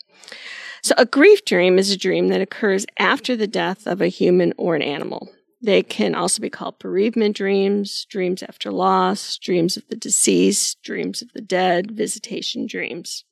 So 0.83 0.95
a 0.97 1.05
grief 1.05 1.45
dream 1.45 1.79
is 1.79 1.91
a 1.91 1.97
dream 1.97 2.29
that 2.29 2.41
occurs 2.41 2.87
after 2.99 3.37
the 3.37 3.47
death 3.47 3.87
of 3.87 4.01
a 4.01 4.09
human 4.09 4.53
or 4.57 4.75
an 4.75 4.83
animal. 4.83 5.31
They 5.63 5.83
can 5.83 6.15
also 6.15 6.41
be 6.41 6.49
called 6.49 6.79
bereavement 6.79 7.37
dreams, 7.37 8.07
dreams 8.07 8.43
after 8.43 8.73
loss, 8.73 9.37
dreams 9.37 9.77
of 9.77 9.87
the 9.89 9.97
deceased, 9.97 10.83
dreams 10.83 11.21
of 11.21 11.33
the 11.35 11.43
dead, 11.43 11.91
visitation 11.91 12.67
dreams. 12.67 13.25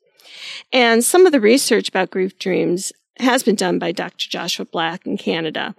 And 0.72 1.02
some 1.02 1.24
of 1.24 1.32
the 1.32 1.40
research 1.40 1.88
about 1.88 2.10
grief 2.10 2.38
dreams 2.38 2.92
has 3.20 3.42
been 3.42 3.54
done 3.54 3.78
by 3.78 3.92
Dr. 3.92 4.28
Joshua 4.28 4.66
Black 4.66 5.06
in 5.06 5.16
Canada. 5.16 5.74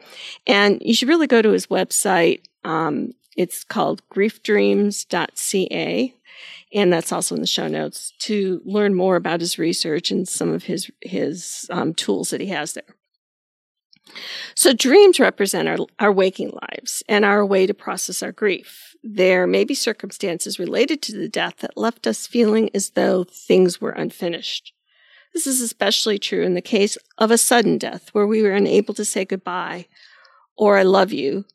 And 0.48 0.82
you 0.82 0.94
should 0.94 1.10
really 1.10 1.28
go 1.28 1.42
to 1.42 1.52
his 1.52 1.68
website. 1.68 2.42
Um, 2.64 3.14
it's 3.36 3.64
called 3.64 4.02
griefdreams.ca. 4.10 6.14
And 6.72 6.94
that's 6.94 7.12
also 7.12 7.36
in 7.36 7.42
the 7.42 7.48
show 7.48 7.68
notes 7.68 8.14
to 8.20 8.62
learn 8.64 8.94
more 8.94 9.16
about 9.16 9.40
his 9.40 9.58
research 9.58 10.12
and 10.12 10.28
some 10.28 10.54
of 10.54 10.64
his, 10.64 10.90
his 11.02 11.68
um, 11.72 11.94
tools 11.94 12.30
that 12.30 12.42
he 12.42 12.48
has 12.48 12.74
there. 12.74 12.96
So 14.56 14.74
dreams 14.74 15.20
represent 15.20 15.68
our, 15.68 15.78
our 16.00 16.12
waking 16.12 16.52
lives 16.52 17.04
and 17.08 17.26
our 17.26 17.46
way 17.46 17.68
to 17.68 17.74
process 17.74 18.24
our 18.24 18.32
grief. 18.32 18.96
There 19.04 19.48
may 19.48 19.64
be 19.64 19.74
circumstances 19.74 20.60
related 20.60 21.02
to 21.04 21.18
the 21.18 21.30
death 21.30 21.58
that 21.58 21.78
left 21.78 22.08
us 22.08 22.28
feeling 22.28 22.70
as 22.74 22.92
though 22.92 23.24
things 23.24 23.80
were 23.80 23.92
unfinished. 23.92 24.74
This 25.34 25.48
is 25.48 25.62
especially 25.62 26.20
true 26.20 26.44
in 26.44 26.54
the 26.54 26.62
case 26.62 26.98
of 27.18 27.32
a 27.32 27.38
sudden 27.38 27.78
death 27.78 28.10
where 28.14 28.28
we 28.28 28.42
were 28.42 28.52
unable 28.52 28.94
to 28.96 29.06
say 29.06 29.26
goodbye 29.26 29.86
or 30.60 30.78
I 30.78 30.84
love 30.84 31.14
you, 31.14 31.46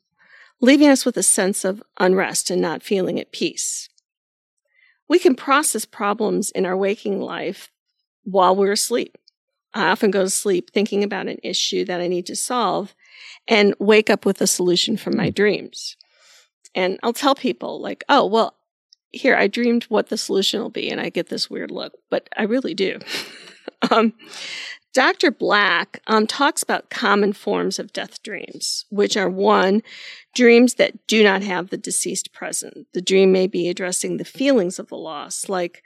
leaving 0.59 0.89
us 0.89 1.05
with 1.05 1.15
a 1.15 1.23
sense 1.23 1.63
of 1.63 1.83
unrest 1.99 2.49
and 2.49 2.61
not 2.61 2.81
feeling 2.81 3.19
at 3.19 3.31
peace. 3.31 3.87
We 5.07 5.19
can 5.19 5.35
process 5.35 5.85
problems 5.85 6.49
in 6.49 6.65
our 6.65 6.75
waking 6.75 7.21
life 7.21 7.71
while 8.23 8.55
we're 8.55 8.71
asleep. 8.71 9.17
I 9.75 9.89
often 9.89 10.09
go 10.09 10.23
to 10.23 10.29
sleep 10.29 10.71
thinking 10.71 11.03
about 11.03 11.27
an 11.27 11.37
issue 11.43 11.85
that 11.85 12.01
I 12.01 12.07
need 12.07 12.25
to 12.27 12.35
solve 12.35 12.95
and 13.47 13.75
wake 13.77 14.09
up 14.09 14.25
with 14.25 14.41
a 14.41 14.47
solution 14.47 14.97
from 14.97 15.15
my 15.15 15.27
hmm. 15.27 15.33
dreams. 15.33 15.97
And 16.73 16.99
I'll 17.03 17.13
tell 17.13 17.35
people, 17.35 17.79
like, 17.79 18.03
oh, 18.09 18.25
well, 18.25 18.55
here, 19.11 19.35
I 19.35 19.47
dreamed 19.47 19.85
what 19.85 20.09
the 20.09 20.17
solution 20.17 20.61
will 20.61 20.69
be, 20.69 20.89
and 20.89 20.99
I 20.99 21.09
get 21.09 21.29
this 21.29 21.49
weird 21.49 21.71
look, 21.71 21.93
but 22.09 22.27
I 22.35 22.43
really 22.43 22.73
do. 22.73 22.99
Um, 23.91 24.13
Dr. 24.93 25.29
Black 25.29 26.01
um, 26.07 26.25
talks 26.25 26.63
about 26.63 26.89
common 26.89 27.33
forms 27.33 27.79
of 27.79 27.91
death 27.91 28.23
dreams, 28.23 28.85
which 28.89 29.17
are 29.17 29.29
one, 29.29 29.83
dreams 30.33 30.75
that 30.75 31.05
do 31.05 31.21
not 31.21 31.43
have 31.43 31.69
the 31.69 31.77
deceased 31.77 32.31
present. 32.31 32.87
The 32.93 33.01
dream 33.01 33.31
may 33.31 33.45
be 33.45 33.67
addressing 33.67 34.17
the 34.17 34.25
feelings 34.25 34.79
of 34.79 34.87
the 34.87 34.95
loss, 34.95 35.49
like 35.49 35.83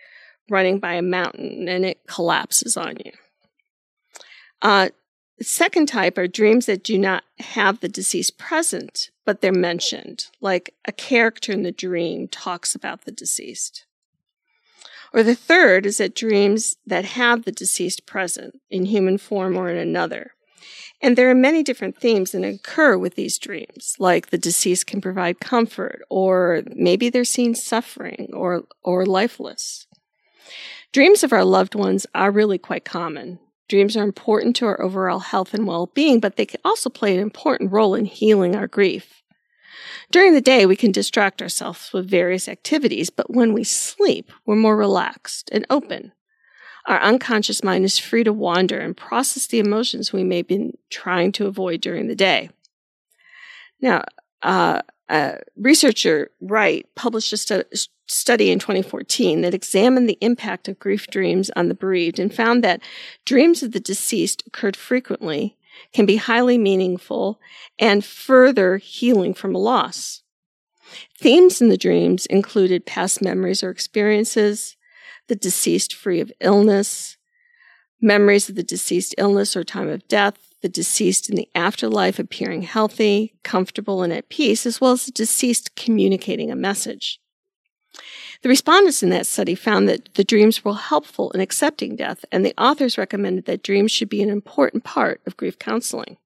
running 0.50 0.79
by 0.79 0.93
a 0.93 1.01
mountain 1.01 1.67
and 1.67 1.83
it 1.86 2.05
collapses 2.07 2.77
on 2.77 2.98
you. 3.03 3.12
Uh, 4.62 4.89
second 5.41 5.88
type 5.88 6.17
are 6.17 6.27
dreams 6.27 6.67
that 6.67 6.83
do 6.83 6.98
not 6.98 7.24
have 7.39 7.79
the 7.79 7.89
deceased 7.89 8.38
present, 8.38 9.09
but 9.25 9.41
they're 9.41 9.51
mentioned, 9.51 10.27
like 10.41 10.75
a 10.86 10.91
character 10.91 11.51
in 11.51 11.63
the 11.63 11.71
dream 11.71 12.27
talks 12.27 12.75
about 12.75 13.05
the 13.05 13.12
deceased. 13.12 13.86
Or 15.13 15.23
the 15.23 15.35
third 15.35 15.85
is 15.85 15.97
that 15.97 16.15
dreams 16.15 16.77
that 16.85 17.05
have 17.05 17.45
the 17.45 17.51
deceased 17.51 18.05
present 18.05 18.59
in 18.69 18.85
human 18.85 19.17
form 19.17 19.57
or 19.57 19.69
in 19.69 19.77
another. 19.77 20.31
And 21.01 21.17
there 21.17 21.29
are 21.29 21.35
many 21.35 21.63
different 21.63 21.97
themes 21.97 22.31
that 22.31 22.43
occur 22.43 22.97
with 22.97 23.15
these 23.15 23.39
dreams, 23.39 23.95
like 23.99 24.29
the 24.29 24.37
deceased 24.37 24.85
can 24.85 24.99
provide 24.99 25.39
comfort, 25.39 26.01
or 26.09 26.63
maybe 26.75 27.09
they're 27.09 27.23
seen 27.23 27.55
suffering 27.55 28.29
or, 28.33 28.63
or 28.83 29.05
lifeless. 29.05 29.87
Dreams 30.91 31.23
of 31.23 31.31
our 31.31 31.45
loved 31.45 31.73
ones 31.73 32.05
are 32.13 32.31
really 32.31 32.57
quite 32.57 32.83
common. 32.83 33.39
Dreams 33.69 33.95
are 33.95 34.03
important 34.03 34.55
to 34.57 34.65
our 34.65 34.81
overall 34.81 35.19
health 35.19 35.53
and 35.53 35.65
well 35.67 35.85
being, 35.93 36.19
but 36.19 36.35
they 36.35 36.45
can 36.45 36.59
also 36.65 36.89
play 36.89 37.13
an 37.13 37.21
important 37.21 37.71
role 37.71 37.95
in 37.95 38.05
healing 38.05 38.55
our 38.55 38.67
grief. 38.67 39.18
During 40.11 40.33
the 40.33 40.41
day, 40.41 40.65
we 40.65 40.75
can 40.75 40.91
distract 40.91 41.41
ourselves 41.41 41.91
with 41.93 42.09
various 42.09 42.47
activities, 42.47 43.09
but 43.09 43.29
when 43.29 43.53
we 43.53 43.63
sleep, 43.63 44.31
we're 44.45 44.55
more 44.55 44.75
relaxed 44.75 45.49
and 45.51 45.65
open. 45.69 46.13
Our 46.87 46.99
unconscious 46.99 47.63
mind 47.63 47.85
is 47.85 47.99
free 47.99 48.23
to 48.23 48.33
wander 48.33 48.79
and 48.79 48.97
process 48.97 49.45
the 49.45 49.59
emotions 49.59 50.11
we 50.11 50.23
may 50.23 50.37
have 50.37 50.47
been 50.47 50.77
trying 50.89 51.31
to 51.33 51.45
avoid 51.45 51.81
during 51.81 52.07
the 52.07 52.15
day. 52.15 52.49
Now, 53.79 54.03
uh, 54.41 54.81
researcher 55.55 56.31
Wright 56.41 56.87
published 56.95 57.33
a 57.33 57.37
stu- 57.37 57.63
study 58.07 58.49
in 58.49 58.59
2014 58.59 59.41
that 59.41 59.53
examined 59.53 60.09
the 60.09 60.17
impact 60.21 60.67
of 60.67 60.79
grief 60.79 61.07
dreams 61.07 61.51
on 61.55 61.67
the 61.67 61.75
bereaved 61.75 62.19
and 62.19 62.33
found 62.33 62.63
that 62.63 62.81
dreams 63.25 63.61
of 63.61 63.71
the 63.71 63.79
deceased 63.79 64.43
occurred 64.47 64.75
frequently 64.75 65.55
can 65.93 66.05
be 66.05 66.17
highly 66.17 66.57
meaningful 66.57 67.39
and 67.77 68.03
further 68.03 68.77
healing 68.77 69.33
from 69.33 69.55
a 69.55 69.59
loss. 69.59 70.24
Themes 71.17 71.62
in 71.62 71.69
the 71.69 71.77
dreams 71.77 72.25
included 72.25 72.86
past 72.86 73.21
memories 73.21 73.63
or 73.63 73.69
experiences, 73.69 74.75
the 75.27 75.36
deceased 75.36 75.93
free 75.93 76.19
of 76.19 76.31
illness, 76.39 77.17
memories 78.01 78.50
of 78.50 78.55
the 78.55 78.63
deceased 78.63 79.13
illness 79.17 79.55
or 79.55 79.63
time 79.63 79.89
of 79.89 80.07
death, 80.07 80.38
the 80.62 80.69
deceased 80.69 81.29
in 81.29 81.36
the 81.36 81.50
afterlife 81.55 82.19
appearing 82.19 82.63
healthy, 82.63 83.36
comfortable, 83.43 84.03
and 84.03 84.12
at 84.12 84.29
peace, 84.29 84.65
as 84.65 84.81
well 84.81 84.91
as 84.91 85.05
the 85.05 85.12
deceased 85.12 85.75
communicating 85.75 86.51
a 86.51 86.55
message. 86.55 87.19
The 88.41 88.49
respondents 88.49 89.03
in 89.03 89.09
that 89.09 89.25
study 89.25 89.55
found 89.55 89.89
that 89.89 90.13
the 90.13 90.23
dreams 90.23 90.63
were 90.63 90.75
helpful 90.75 91.31
in 91.31 91.41
accepting 91.41 91.95
death, 91.95 92.23
and 92.31 92.45
the 92.45 92.53
authors 92.57 92.97
recommended 92.97 93.45
that 93.45 93.63
dreams 93.63 93.91
should 93.91 94.09
be 94.09 94.21
an 94.21 94.29
important 94.29 94.83
part 94.83 95.21
of 95.25 95.37
grief 95.37 95.59
counseling. 95.59 96.17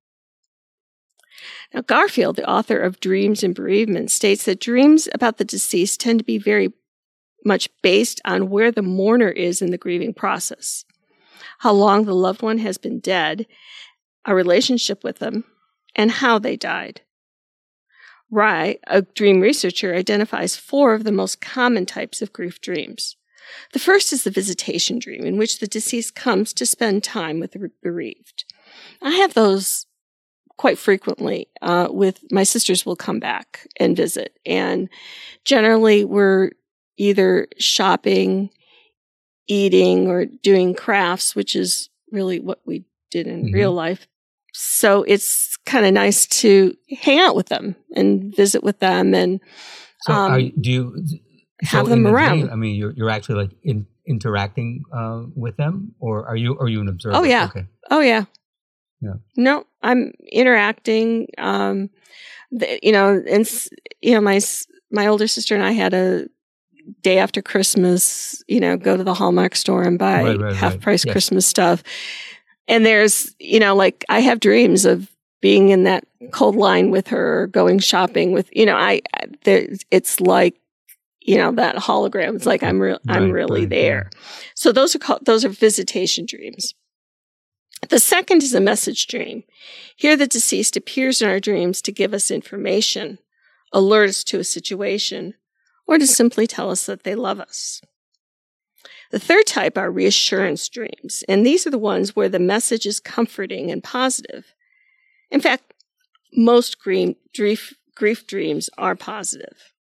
Now, 1.74 1.82
Garfield, 1.82 2.36
the 2.36 2.50
author 2.50 2.80
of 2.80 3.00
Dreams 3.00 3.44
and 3.44 3.56
Bereavement, 3.56 4.12
states 4.12 4.46
that 4.46 4.60
dreams 4.60 5.10
about 5.14 5.38
the 5.38 5.46
deceased 5.46 6.00
tend 6.00 6.20
to 6.20 6.26
be 6.26 6.38
very 6.38 6.72
much 7.46 7.70
based 7.82 8.22
on 8.24 8.50
where 8.50 8.72
the 8.72 8.82
mourner 8.82 9.30
is 9.30 9.62
in 9.62 9.72
the 9.72 9.78
grieving 9.78 10.14
process, 10.14 10.86
how 11.60 11.74
long 11.74 12.06
the 12.06 12.16
loved 12.16 12.42
one 12.42 12.60
has 12.60 12.78
been 12.78 13.00
dead, 13.00 13.48
a 14.26 14.36
relationship 14.36 15.04
with 15.04 15.20
them, 15.20 15.44
and 15.96 16.12
how 16.12 16.40
they 16.40 16.56
died. 16.56 17.02
Rye, 18.34 18.80
a 18.88 19.04
dream 19.04 19.42
researcher, 19.42 19.94
identifies 19.94 20.56
four 20.56 20.94
of 20.94 21.04
the 21.04 21.12
most 21.12 21.40
common 21.40 21.86
types 21.86 22.22
of 22.22 22.34
grief 22.34 22.60
dreams. 22.60 23.16
The 23.74 23.80
first 23.80 24.12
is 24.12 24.24
the 24.24 24.32
visitation 24.32 24.98
dream, 24.98 25.24
in 25.24 25.38
which 25.38 25.60
the 25.60 25.68
deceased 25.68 26.16
comes 26.16 26.52
to 26.54 26.66
spend 26.66 27.04
time 27.04 27.40
with 27.40 27.52
the 27.52 27.70
bereaved. 27.82 28.46
I 29.02 29.12
have 29.12 29.36
those 29.36 29.86
quite 30.58 30.80
frequently 30.80 31.48
uh, 31.62 31.90
with 31.92 32.20
my 32.32 32.44
sisters 32.44 32.86
will 32.86 32.96
come 32.96 33.20
back 33.20 33.68
and 33.80 33.98
visit 33.98 34.38
and 34.46 34.88
generally 35.46 36.06
we're 36.06 36.52
either 36.98 37.48
shopping 37.58 38.50
eating 39.48 40.08
or 40.08 40.26
doing 40.26 40.76
crafts 40.76 41.36
which 41.36 41.56
is 41.56 41.90
really 42.12 42.40
what 42.40 42.62
we 42.66 42.86
did 43.10 43.28
in 43.28 43.46
mm-hmm. 43.46 43.54
real 43.54 43.72
life 43.72 44.08
so 44.54 45.04
it's 45.04 45.58
kind 45.66 45.86
of 45.86 45.94
nice 45.94 46.26
to 46.26 46.76
hang 47.02 47.20
out 47.20 47.36
with 47.36 47.48
them 47.48 47.76
and 47.96 48.36
visit 48.36 48.64
with 48.64 48.80
them 48.80 49.14
and 49.14 49.40
so 50.02 50.14
um, 50.14 50.40
you, 50.40 50.52
do 50.60 50.72
you 50.72 51.04
have 51.62 51.86
so 51.86 51.90
them 51.90 52.08
around 52.08 52.50
i 52.50 52.56
mean 52.56 52.76
you're, 52.76 52.92
you're 52.92 53.10
actually 53.10 53.36
like 53.36 53.52
in, 53.64 53.86
interacting 54.08 54.84
uh, 54.94 55.24
with 55.36 55.56
them 55.58 55.94
or 56.00 56.28
are 56.28 56.36
you 56.36 56.58
are 56.60 56.68
you 56.68 56.82
an 56.82 56.88
observer 56.88 57.18
oh 57.18 57.24
yeah 57.24 57.46
okay. 57.46 57.66
oh 57.90 58.02
yeah 58.02 58.26
yeah. 59.04 59.16
No, 59.36 59.66
I'm 59.82 60.14
interacting. 60.32 61.28
Um, 61.38 61.90
the, 62.52 62.80
you 62.82 62.92
know, 62.94 63.22
and 63.30 63.50
you 64.02 64.14
know, 64.14 64.22
my 64.22 64.40
my 64.92 65.08
older 65.08 65.28
sister 65.28 65.56
and 65.56 65.64
I 65.64 65.74
had 65.74 65.94
a 65.94 66.28
day 67.02 67.18
after 67.18 67.42
Christmas. 67.42 68.42
You 68.48 68.62
know, 68.62 68.78
go 68.78 68.96
to 68.96 69.04
the 69.04 69.14
Hallmark 69.14 69.56
store 69.56 69.84
and 69.84 70.00
buy 70.00 70.24
right, 70.24 70.40
right, 70.40 70.56
half 70.56 70.80
price 70.80 71.06
right. 71.06 71.12
Christmas 71.12 71.46
stuff. 71.46 71.84
And 72.68 72.86
there's, 72.86 73.36
you 73.40 73.60
know, 73.60 73.76
like 73.76 74.06
I 74.10 74.20
have 74.20 74.40
dreams 74.40 74.86
of 74.86 75.10
being 75.42 75.70
in 75.70 75.84
that 75.84 76.06
cold 76.32 76.56
line 76.56 76.90
with 76.90 77.08
her, 77.10 77.48
going 77.48 77.80
shopping 77.80 78.32
with, 78.32 78.50
you 78.56 78.66
know, 78.66 78.78
I, 78.78 79.02
there, 79.44 79.68
it's 79.92 80.22
like, 80.22 80.56
you 81.20 81.38
know, 81.38 81.52
that 81.54 81.76
hologram. 81.76 82.36
It's 82.36 82.46
like 82.46 82.64
I'm 82.64 82.80
real, 82.80 83.00
I'm 83.08 83.32
really 83.32 83.66
there. 83.66 84.10
Yeah. 84.12 84.20
So 84.56 84.72
those 84.72 84.96
are 84.96 85.00
called, 85.00 85.26
those 85.26 85.44
are 85.44 85.50
visitation 85.50 86.26
dreams. 86.26 86.74
The 87.90 88.00
second 88.00 88.44
is 88.44 88.54
a 88.54 88.62
message 88.62 89.08
dream. 89.08 89.44
Here, 89.98 90.16
the 90.16 90.28
deceased 90.28 90.78
appears 90.78 91.22
in 91.22 91.30
our 91.30 91.42
dreams 91.42 91.82
to 91.82 91.92
give 91.92 92.14
us 92.14 92.32
information, 92.32 93.20
alert 93.74 94.10
us 94.10 94.24
to 94.26 94.40
a 94.40 94.44
situation, 94.46 95.34
or 95.86 95.98
to 95.98 96.08
simply 96.08 96.48
tell 96.48 96.70
us 96.70 96.86
that 96.86 97.04
they 97.04 97.16
love 97.16 97.42
us. 97.42 97.82
The 99.12 99.20
third 99.20 99.46
type 99.46 99.78
are 99.78 99.92
reassurance 99.92 100.68
dreams, 100.68 101.24
and 101.28 101.46
these 101.46 101.66
are 101.66 101.72
the 101.72 101.78
ones 101.78 102.16
where 102.16 102.30
the 102.30 102.40
message 102.40 102.86
is 102.86 103.00
comforting 103.00 103.72
and 103.72 103.84
positive. 103.84 104.54
In 105.32 105.40
fact, 105.40 105.74
most 106.36 106.80
grief, 106.80 107.16
grief 107.96 108.28
dreams 108.28 108.70
are 108.78 108.96
positive. 108.96 109.74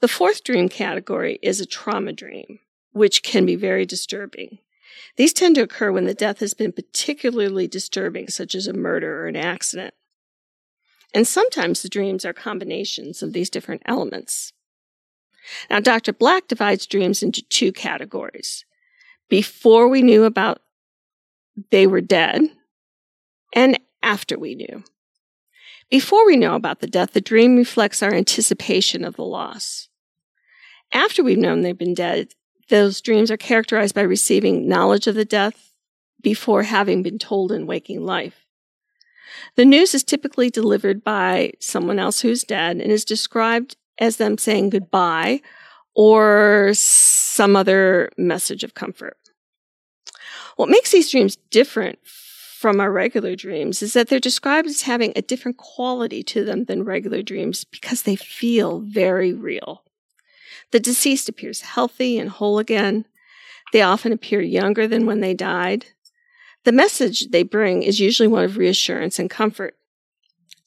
The 0.00 0.08
fourth 0.08 0.44
dream 0.44 0.68
category 0.68 1.38
is 1.42 1.60
a 1.60 1.66
trauma 1.66 2.12
dream, 2.12 2.60
which 2.92 3.22
can 3.22 3.44
be 3.44 3.56
very 3.56 3.84
disturbing. 3.84 4.58
These 5.16 5.32
tend 5.32 5.56
to 5.56 5.62
occur 5.62 5.90
when 5.90 6.04
the 6.04 6.14
death 6.14 6.38
has 6.40 6.54
been 6.54 6.72
particularly 6.72 7.66
disturbing, 7.66 8.28
such 8.28 8.54
as 8.54 8.66
a 8.66 8.72
murder 8.72 9.22
or 9.22 9.26
an 9.26 9.36
accident. 9.36 9.94
And 11.12 11.26
sometimes 11.26 11.82
the 11.82 11.88
dreams 11.88 12.24
are 12.24 12.32
combinations 12.32 13.22
of 13.22 13.32
these 13.32 13.50
different 13.50 13.82
elements. 13.86 14.52
Now, 15.70 15.80
Dr. 15.80 16.12
Black 16.12 16.48
divides 16.48 16.86
dreams 16.86 17.22
into 17.22 17.42
two 17.42 17.72
categories. 17.72 18.64
Before 19.28 19.88
we 19.88 20.02
knew 20.02 20.24
about 20.24 20.60
they 21.70 21.86
were 21.86 22.00
dead, 22.00 22.42
and 23.52 23.78
after 24.02 24.38
we 24.38 24.54
knew. 24.54 24.84
Before 25.90 26.26
we 26.26 26.36
know 26.36 26.54
about 26.54 26.80
the 26.80 26.86
death, 26.86 27.12
the 27.12 27.20
dream 27.20 27.56
reflects 27.56 28.02
our 28.02 28.12
anticipation 28.12 29.04
of 29.04 29.16
the 29.16 29.24
loss. 29.24 29.88
After 30.92 31.22
we've 31.22 31.38
known 31.38 31.62
they've 31.62 31.76
been 31.76 31.94
dead, 31.94 32.28
those 32.68 33.00
dreams 33.00 33.30
are 33.30 33.36
characterized 33.36 33.94
by 33.94 34.02
receiving 34.02 34.68
knowledge 34.68 35.06
of 35.06 35.14
the 35.14 35.24
death 35.24 35.72
before 36.22 36.64
having 36.64 37.02
been 37.02 37.18
told 37.18 37.52
in 37.52 37.66
waking 37.66 38.04
life. 38.04 38.44
The 39.56 39.64
news 39.64 39.94
is 39.94 40.04
typically 40.04 40.50
delivered 40.50 41.02
by 41.02 41.52
someone 41.60 41.98
else 41.98 42.20
who's 42.20 42.44
dead 42.44 42.78
and 42.78 42.92
is 42.92 43.04
described 43.04 43.76
as 43.98 44.16
them 44.16 44.38
saying 44.38 44.70
goodbye 44.70 45.40
or 45.94 46.70
some 46.74 47.56
other 47.56 48.10
message 48.16 48.64
of 48.64 48.74
comfort. 48.74 49.16
What 50.56 50.68
makes 50.68 50.92
these 50.92 51.10
dreams 51.10 51.36
different 51.50 51.98
from 52.58 52.80
our 52.80 52.90
regular 52.90 53.36
dreams 53.36 53.82
is 53.82 53.92
that 53.92 54.08
they're 54.08 54.18
described 54.18 54.66
as 54.66 54.82
having 54.82 55.12
a 55.14 55.22
different 55.22 55.56
quality 55.56 56.22
to 56.24 56.44
them 56.44 56.64
than 56.64 56.82
regular 56.82 57.22
dreams 57.22 57.62
because 57.64 58.02
they 58.02 58.16
feel 58.16 58.80
very 58.80 59.32
real. 59.32 59.84
The 60.72 60.80
deceased 60.80 61.28
appears 61.28 61.60
healthy 61.60 62.18
and 62.18 62.28
whole 62.28 62.58
again. 62.58 63.06
They 63.72 63.82
often 63.82 64.12
appear 64.12 64.40
younger 64.40 64.88
than 64.88 65.06
when 65.06 65.20
they 65.20 65.34
died. 65.34 65.86
The 66.64 66.72
message 66.72 67.28
they 67.30 67.44
bring 67.44 67.82
is 67.82 68.00
usually 68.00 68.26
one 68.28 68.44
of 68.44 68.56
reassurance 68.56 69.18
and 69.18 69.30
comfort. 69.30 69.76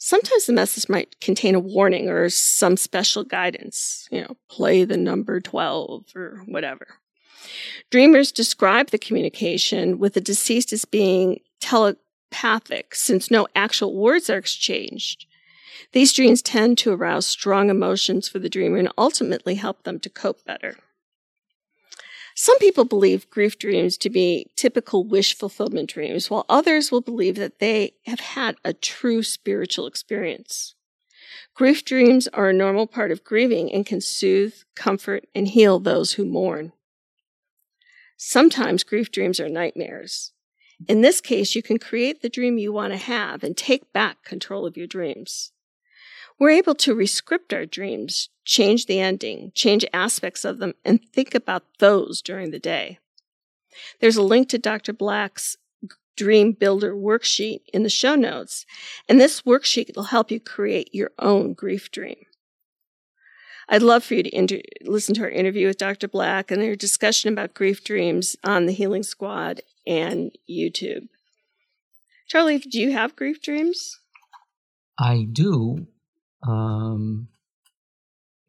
Sometimes 0.04 0.48
the 0.48 0.54
message 0.54 0.90
might 0.90 1.22
contain 1.22 1.54
a 1.54 1.60
warning 1.60 2.10
or 2.10 2.28
some 2.28 2.76
special 2.76 3.24
guidance, 3.24 4.08
you 4.10 4.22
know, 4.22 4.36
play 4.50 4.84
the 4.84 4.98
number 4.98 5.40
12 5.40 6.06
or 6.16 6.42
whatever. 6.48 6.88
Dreamers 7.92 8.32
describe 8.32 8.90
the 8.90 8.98
communication 8.98 10.00
with 10.00 10.16
the 10.16 10.20
deceased 10.20 10.74
as 10.74 10.86
being 10.86 11.42
telepathic 11.60 12.96
since 12.96 13.30
no 13.30 13.48
actual 13.54 13.96
words 13.96 14.28
are 14.28 14.40
exchanged. 14.40 15.28
These 15.92 16.14
dreams 16.14 16.42
tend 16.42 16.80
to 16.80 16.94
arouse 16.94 17.28
strong 17.28 17.70
emotions 17.70 18.28
for 18.28 18.40
the 18.40 18.50
dreamer 18.50 18.78
and 18.78 18.92
ultimately 18.98 19.54
help 19.54 19.84
them 19.84 20.00
to 20.00 20.10
cope 20.10 20.44
better. 20.46 20.78
Some 22.44 22.58
people 22.58 22.86
believe 22.86 23.30
grief 23.30 23.60
dreams 23.60 23.98
to 24.00 24.10
be 24.10 24.48
typical 24.56 25.04
wish 25.04 25.38
fulfillment 25.38 25.92
dreams, 25.92 26.32
while 26.32 26.48
others 26.50 26.92
will 26.92 27.00
believe 27.00 27.36
that 27.36 27.60
they 27.60 27.94
have 28.08 28.20
had 28.20 28.56
a 28.66 28.74
true 28.74 29.22
spiritual 29.22 29.86
experience. 29.86 30.74
Grief 31.54 31.86
dreams 31.86 32.28
are 32.30 32.50
a 32.50 32.54
normal 32.54 32.88
part 32.88 33.12
of 33.12 33.24
grieving 33.24 33.72
and 33.72 33.86
can 33.86 34.02
soothe, 34.02 34.56
comfort, 34.76 35.28
and 35.36 35.50
heal 35.50 35.78
those 35.78 36.14
who 36.14 36.26
mourn. 36.26 36.74
Sometimes 38.18 38.84
grief 38.84 39.12
dreams 39.12 39.40
are 39.40 39.48
nightmares. 39.48 40.32
In 40.88 41.02
this 41.02 41.22
case, 41.22 41.54
you 41.54 41.62
can 41.62 41.78
create 41.78 42.24
the 42.24 42.28
dream 42.28 42.58
you 42.58 42.74
want 42.74 42.92
to 42.92 42.98
have 42.98 43.44
and 43.44 43.56
take 43.56 43.94
back 43.94 44.24
control 44.24 44.66
of 44.66 44.76
your 44.76 44.88
dreams. 44.88 45.51
We're 46.42 46.50
able 46.50 46.74
to 46.74 46.96
rescript 46.96 47.54
our 47.54 47.68
dreams, 47.68 48.30
change 48.46 48.88
the 48.88 49.00
ending, 49.00 49.52
change 49.54 49.86
aspects 49.94 50.44
of 50.44 50.58
them, 50.58 50.74
and 50.84 51.00
think 51.14 51.36
about 51.36 51.66
those 51.78 52.20
during 52.20 52.50
the 52.50 52.58
day. 52.58 52.98
There's 54.00 54.18
a 54.18 54.24
link 54.24 54.50
to 54.50 54.58
Dr. 54.58 54.92
Black's 54.92 55.56
Dream 56.18 56.54
Builder 56.54 56.96
worksheet 56.96 57.60
in 57.72 57.84
the 57.84 57.92
show 57.92 58.16
notes, 58.16 58.66
and 59.08 59.22
this 59.22 59.44
worksheet 59.44 59.96
will 59.96 60.06
help 60.06 60.32
you 60.32 60.40
create 60.40 60.90
your 60.92 61.12
own 61.20 61.54
grief 61.54 61.92
dream. 61.92 62.26
I'd 63.70 63.84
love 63.84 64.04
for 64.04 64.16
you 64.16 64.24
to 64.24 64.36
inter- 64.36 64.64
listen 64.84 65.14
to 65.14 65.22
our 65.22 65.30
interview 65.30 65.68
with 65.68 65.78
Dr. 65.78 66.08
Black 66.08 66.50
and 66.50 66.60
their 66.60 66.76
discussion 66.76 67.32
about 67.32 67.54
grief 67.54 67.84
dreams 67.84 68.36
on 68.44 68.66
the 68.66 68.74
Healing 68.74 69.04
Squad 69.04 69.62
and 69.86 70.32
YouTube. 70.50 71.08
Charlie, 72.28 72.58
do 72.58 72.80
you 72.80 72.94
have 72.94 73.16
grief 73.16 73.44
dreams? 73.44 74.00
I 74.98 75.28
do. 75.32 75.86
Um, 76.48 77.28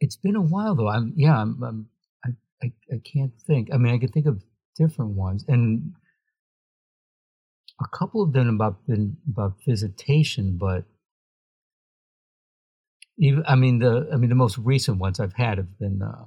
it's 0.00 0.16
been 0.16 0.36
a 0.36 0.42
while 0.42 0.74
though. 0.74 0.88
I'm 0.88 1.14
yeah. 1.16 1.40
I'm, 1.40 1.62
I'm 1.62 1.88
I, 2.24 2.30
I 2.66 2.72
I 2.94 2.98
can't 3.04 3.32
think. 3.46 3.70
I 3.72 3.78
mean, 3.78 3.94
I 3.94 3.98
can 3.98 4.10
think 4.10 4.26
of 4.26 4.42
different 4.76 5.12
ones, 5.12 5.44
and 5.48 5.92
a 7.80 7.96
couple 7.96 8.22
of 8.22 8.32
them 8.32 8.48
about 8.48 8.86
been 8.86 9.16
about 9.30 9.54
visitation, 9.66 10.58
but 10.58 10.84
even 13.18 13.44
I 13.46 13.56
mean 13.56 13.80
the 13.80 14.08
I 14.12 14.16
mean 14.16 14.30
the 14.30 14.36
most 14.36 14.58
recent 14.58 14.98
ones 14.98 15.20
I've 15.20 15.34
had 15.34 15.58
have 15.58 15.78
been 15.78 16.02
uh, 16.02 16.24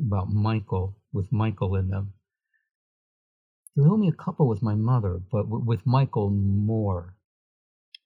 about 0.00 0.30
Michael 0.30 0.98
with 1.12 1.32
Michael 1.32 1.76
in 1.76 1.88
them. 1.88 2.14
There 3.76 3.86
were 3.86 3.94
only 3.94 4.08
a 4.08 4.24
couple 4.24 4.48
with 4.48 4.62
my 4.62 4.74
mother, 4.74 5.20
but 5.32 5.44
w- 5.44 5.64
with 5.64 5.86
Michael 5.86 6.30
more 6.30 7.16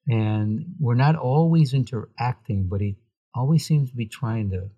and 0.07 0.65
we're 0.79 0.95
not 0.95 1.15
always 1.15 1.73
interacting, 1.73 2.67
but 2.67 2.81
he 2.81 2.97
always 3.33 3.65
seems 3.65 3.89
to 3.89 3.95
be 3.95 4.07
trying 4.07 4.49
to 4.51 4.69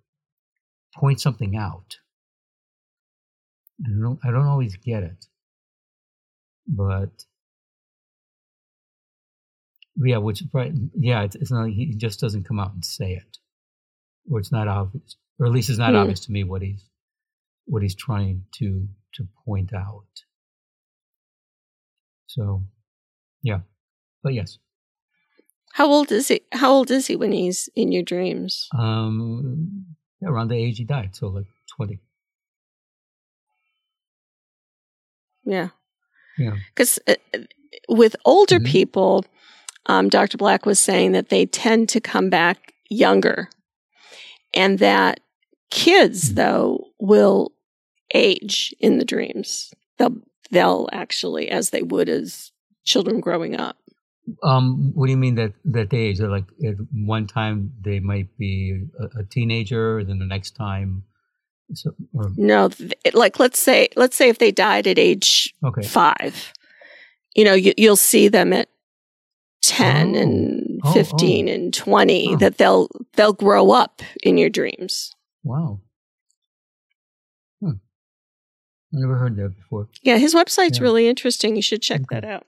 point 0.95 1.19
something 1.19 1.55
out. 1.55 1.97
I 3.85 3.89
don't, 3.89 4.19
I 4.23 4.31
don't 4.31 4.45
always 4.45 4.77
get 4.77 5.03
it, 5.03 5.25
but 6.67 7.25
yeah, 9.97 10.17
which 10.17 10.43
right, 10.53 10.73
yeah, 10.97 11.23
it's, 11.23 11.35
it's 11.35 11.51
not. 11.51 11.69
He 11.69 11.93
just 11.95 12.19
doesn't 12.19 12.47
come 12.47 12.59
out 12.59 12.73
and 12.73 12.85
say 12.85 13.13
it, 13.13 13.38
or 14.29 14.39
it's 14.39 14.51
not 14.51 14.67
obvious, 14.67 15.17
or 15.39 15.45
at 15.45 15.51
least 15.51 15.69
it's 15.69 15.79
not 15.79 15.93
mm. 15.93 16.01
obvious 16.01 16.21
to 16.21 16.31
me 16.31 16.43
what 16.43 16.61
he's 16.61 16.83
what 17.65 17.81
he's 17.81 17.95
trying 17.95 18.45
to 18.59 18.88
to 19.15 19.27
point 19.45 19.73
out. 19.73 20.05
So, 22.27 22.63
yeah, 23.41 23.59
but 24.23 24.33
yes. 24.33 24.57
How 25.75 25.88
old 25.88 26.09
is 26.09 26.29
he? 26.29 26.39
How 26.53 26.71
old 26.71 26.89
is 26.89 27.07
he 27.07 27.17
when 27.17 27.33
he's 27.33 27.67
in 27.75 27.91
your 27.91 28.01
dreams? 28.01 28.69
Um, 28.73 29.85
around 30.23 30.47
the 30.47 30.55
age 30.55 30.77
he 30.77 30.85
died, 30.85 31.13
so 31.13 31.27
like 31.27 31.47
twenty. 31.75 31.99
Yeah. 35.43 35.67
Yeah. 36.38 36.55
Because 36.69 36.97
uh, 37.07 37.15
with 37.89 38.15
older 38.23 38.55
mm-hmm. 38.55 38.71
people, 38.71 39.25
um, 39.88 40.07
Dr. 40.07 40.38
Black 40.38 40.65
was 40.65 40.79
saying 40.79 41.11
that 41.11 41.27
they 41.27 41.45
tend 41.45 41.89
to 41.89 41.99
come 41.99 42.29
back 42.29 42.73
younger, 42.89 43.49
and 44.53 44.79
that 44.79 45.19
kids, 45.71 46.27
mm-hmm. 46.27 46.35
though, 46.35 46.88
will 46.99 47.51
age 48.13 48.73
in 48.79 48.97
the 48.97 49.03
dreams. 49.03 49.73
They'll 49.97 50.21
they'll 50.51 50.88
actually, 50.93 51.49
as 51.49 51.71
they 51.71 51.83
would 51.83 52.07
as 52.07 52.53
children 52.85 53.19
growing 53.19 53.59
up. 53.59 53.75
Um, 54.41 54.91
what 54.95 55.05
do 55.05 55.11
you 55.11 55.17
mean 55.17 55.35
that 55.35 55.53
that 55.65 55.89
they 55.89 55.97
age? 55.97 56.19
like 56.19 56.45
at 56.65 56.75
one 56.91 57.27
time 57.27 57.73
they 57.81 57.99
might 57.99 58.35
be 58.38 58.85
a, 58.99 59.19
a 59.19 59.23
teenager, 59.23 60.03
then 60.03 60.19
the 60.19 60.25
next 60.25 60.55
time. 60.55 61.03
So, 61.73 61.95
or... 62.13 62.31
No, 62.35 62.69
like 63.13 63.39
let's 63.39 63.59
say 63.59 63.89
let's 63.95 64.15
say 64.15 64.29
if 64.29 64.39
they 64.39 64.51
died 64.51 64.88
at 64.88 64.99
age 64.99 65.53
okay. 65.63 65.83
five, 65.83 66.53
you 67.35 67.43
know, 67.43 67.53
you, 67.53 67.73
will 67.77 67.95
see 67.95 68.27
them 68.27 68.53
at 68.53 68.69
ten 69.61 70.15
oh. 70.15 70.19
and 70.19 70.81
oh, 70.83 70.93
fifteen 70.93 71.47
oh. 71.47 71.53
and 71.53 71.73
twenty. 71.73 72.35
That 72.35 72.57
they'll 72.57 72.89
they'll 73.13 73.33
grow 73.33 73.71
up 73.71 74.01
in 74.23 74.38
your 74.38 74.49
dreams. 74.49 75.13
Wow. 75.43 75.81
Hmm. 77.61 77.69
I 77.69 78.99
never 78.99 79.17
heard 79.17 79.35
that 79.38 79.55
before. 79.55 79.88
Yeah, 80.01 80.17
his 80.17 80.33
website's 80.33 80.79
yeah. 80.79 80.83
really 80.83 81.07
interesting. 81.07 81.55
You 81.55 81.61
should 81.61 81.83
check 81.83 82.01
okay. 82.01 82.19
that 82.19 82.25
out. 82.25 82.47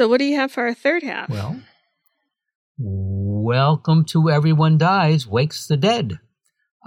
So, 0.00 0.08
what 0.08 0.16
do 0.16 0.24
you 0.24 0.36
have 0.36 0.50
for 0.50 0.62
our 0.62 0.72
third 0.72 1.02
half? 1.02 1.28
Well, 1.28 1.60
welcome 2.78 4.06
to 4.06 4.30
Everyone 4.30 4.78
Dies, 4.78 5.26
Wakes 5.26 5.66
the 5.66 5.76
Dead, 5.76 6.20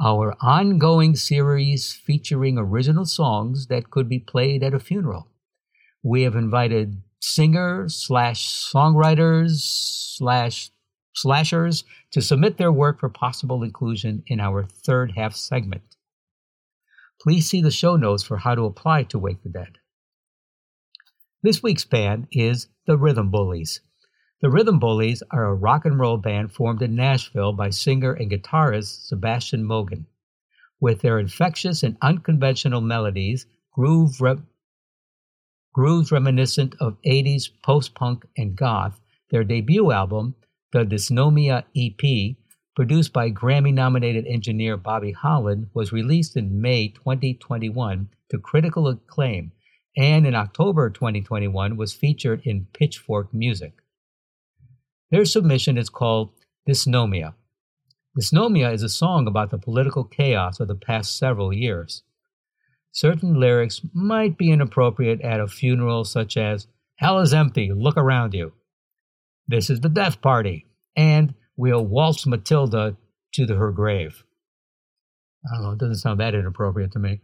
our 0.04 0.36
ongoing 0.42 1.16
series 1.16 1.94
featuring 1.94 2.58
original 2.58 3.06
songs 3.06 3.68
that 3.68 3.92
could 3.92 4.10
be 4.10 4.18
played 4.18 4.64
at 4.64 4.74
a 4.74 4.80
funeral. 4.80 5.28
We 6.02 6.24
have 6.24 6.36
invited 6.36 7.04
singers 7.20 7.94
slash 7.94 8.50
songwriters 8.50 9.60
slash 10.18 10.72
slashers 11.14 11.84
to 12.14 12.20
submit 12.20 12.58
their 12.58 12.72
work 12.72 13.00
for 13.00 13.10
possible 13.10 13.62
inclusion 13.62 14.24
in 14.26 14.40
our 14.40 14.66
third 14.66 15.12
half 15.16 15.36
segment. 15.36 15.84
Please 17.22 17.48
see 17.48 17.62
the 17.62 17.70
show 17.70 17.96
notes 17.96 18.24
for 18.24 18.38
how 18.38 18.56
to 18.56 18.66
apply 18.66 19.04
to 19.04 19.20
Wake 19.20 19.44
the 19.44 19.50
Dead. 19.50 19.78
This 21.44 21.62
week's 21.62 21.84
band 21.84 22.28
is 22.32 22.70
the 22.86 22.98
Rhythm 22.98 23.30
Bullies. 23.30 23.82
The 24.42 24.50
Rhythm 24.50 24.80
Bullies 24.80 25.22
are 25.30 25.44
a 25.44 25.54
rock 25.54 25.84
and 25.84 26.00
roll 26.00 26.16
band 26.16 26.54
formed 26.54 26.82
in 26.82 26.96
Nashville 26.96 27.52
by 27.52 27.70
singer 27.70 28.14
and 28.14 28.32
guitarist 28.32 29.08
Sebastian 29.08 29.66
Mogan. 29.66 30.06
With 30.80 31.02
their 31.02 31.20
infectious 31.20 31.84
and 31.84 31.98
unconventional 32.02 32.80
melodies, 32.80 33.46
groove 33.74 34.22
re- 34.22 34.38
grooves 35.74 36.14
reminiscent 36.14 36.76
of 36.80 37.02
80s 37.06 37.50
post 37.62 37.94
punk 37.94 38.26
and 38.38 38.56
goth, 38.56 39.02
their 39.30 39.44
debut 39.44 39.92
album, 39.92 40.36
the 40.72 40.86
Dysnomia 40.86 41.66
EP, 41.76 42.38
produced 42.74 43.12
by 43.12 43.30
Grammy 43.30 43.74
nominated 43.74 44.26
engineer 44.28 44.78
Bobby 44.78 45.12
Holland, 45.12 45.68
was 45.74 45.92
released 45.92 46.38
in 46.38 46.62
May 46.62 46.88
2021 46.88 48.08
to 48.30 48.38
critical 48.40 48.88
acclaim 48.88 49.52
and 49.96 50.26
in 50.26 50.36
October 50.36 50.90
2021 50.90 51.78
was 51.78 51.94
featured 51.94 52.42
in 52.46 52.68
Pitchfork 52.74 53.34
Music. 53.34 53.74
Their 55.12 55.26
submission 55.26 55.78
is 55.78 55.90
called 55.90 56.32
Dysnomia. 56.68 57.36
Dysnomia 58.18 58.74
is 58.74 58.84
a 58.84 58.90
song 58.90 59.28
about 59.28 59.50
the 59.50 59.58
political 59.58 60.04
chaos 60.04 60.60
of 60.60 60.68
the 60.68 60.76
past 60.76 61.18
several 61.18 61.54
years. 61.54 62.04
Certain 62.92 63.40
lyrics 63.40 63.82
might 63.94 64.38
be 64.38 64.52
inappropriate 64.52 65.22
at 65.22 65.40
a 65.40 65.48
funeral, 65.48 66.04
such 66.06 66.38
as, 66.38 66.68
Hell 66.98 67.20
is 67.20 67.34
empty, 67.34 67.72
look 67.74 67.98
around 67.98 68.34
you. 68.34 68.54
This 69.48 69.70
is 69.70 69.82
the 69.82 69.90
death 69.90 70.22
party, 70.22 70.68
and 70.96 71.34
we'll 71.58 71.86
waltz 71.86 72.28
Matilda 72.28 72.96
to 73.34 73.46
the, 73.46 73.56
her 73.56 73.72
grave. 73.72 74.24
I 75.46 75.56
don't 75.56 75.64
know, 75.64 75.72
it 75.72 75.80
doesn't 75.80 75.98
sound 75.98 76.20
that 76.20 76.36
inappropriate 76.36 76.92
to 76.94 77.00
me. 77.00 77.20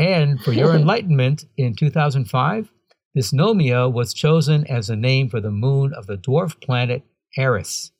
And 0.00 0.40
for 0.40 0.52
your 0.52 0.74
enlightenment, 0.74 1.44
in 1.58 1.76
2005, 1.76 2.72
Dysnomia 3.14 3.92
was 3.92 4.14
chosen 4.14 4.66
as 4.66 4.86
the 4.86 4.96
name 4.96 5.28
for 5.28 5.40
the 5.40 5.50
moon 5.50 5.92
of 5.92 6.06
the 6.06 6.16
dwarf 6.16 6.58
planet 6.62 7.02
Eris. 7.36 7.92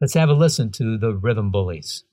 Let's 0.00 0.14
have 0.14 0.30
a 0.30 0.32
listen 0.32 0.72
to 0.72 0.96
the 0.96 1.12
Rhythm 1.12 1.50
Bullies. 1.50 2.04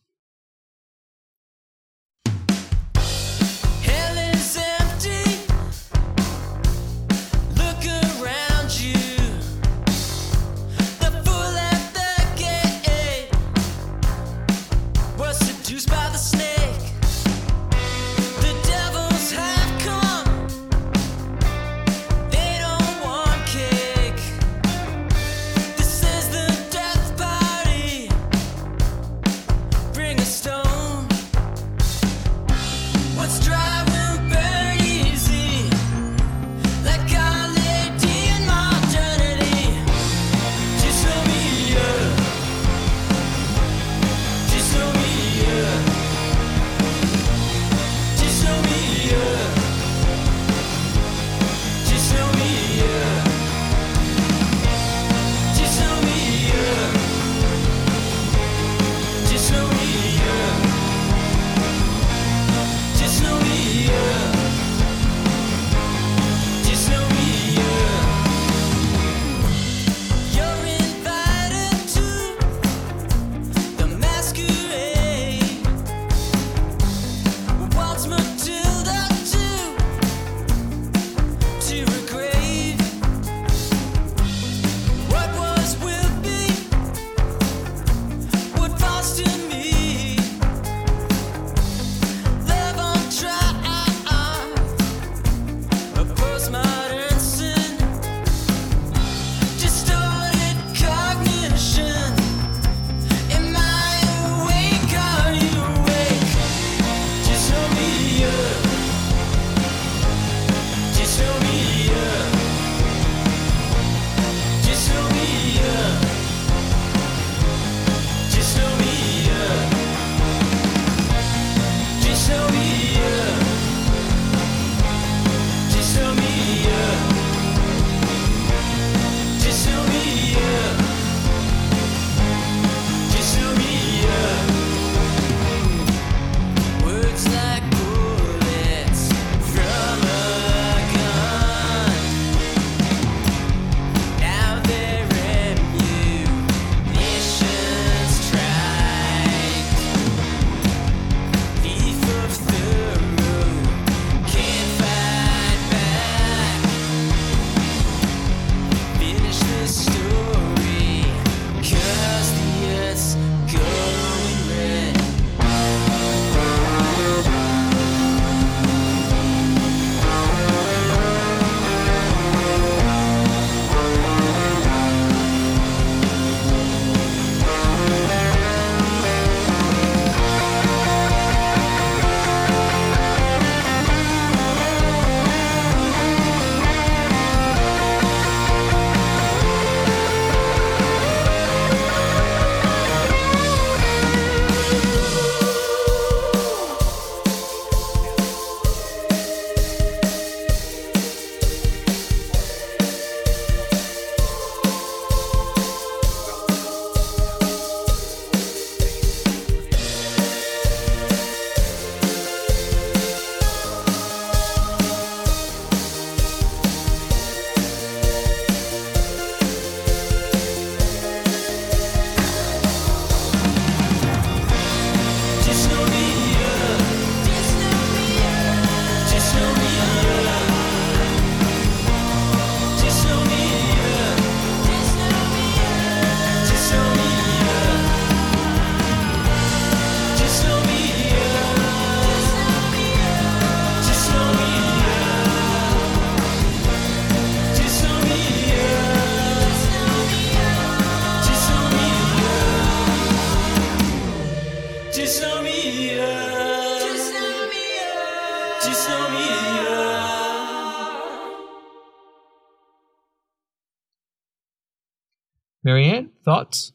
Marianne, 265.64 266.12
thoughts? 266.24 266.72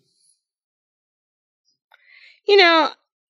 You 2.48 2.56
know, 2.56 2.88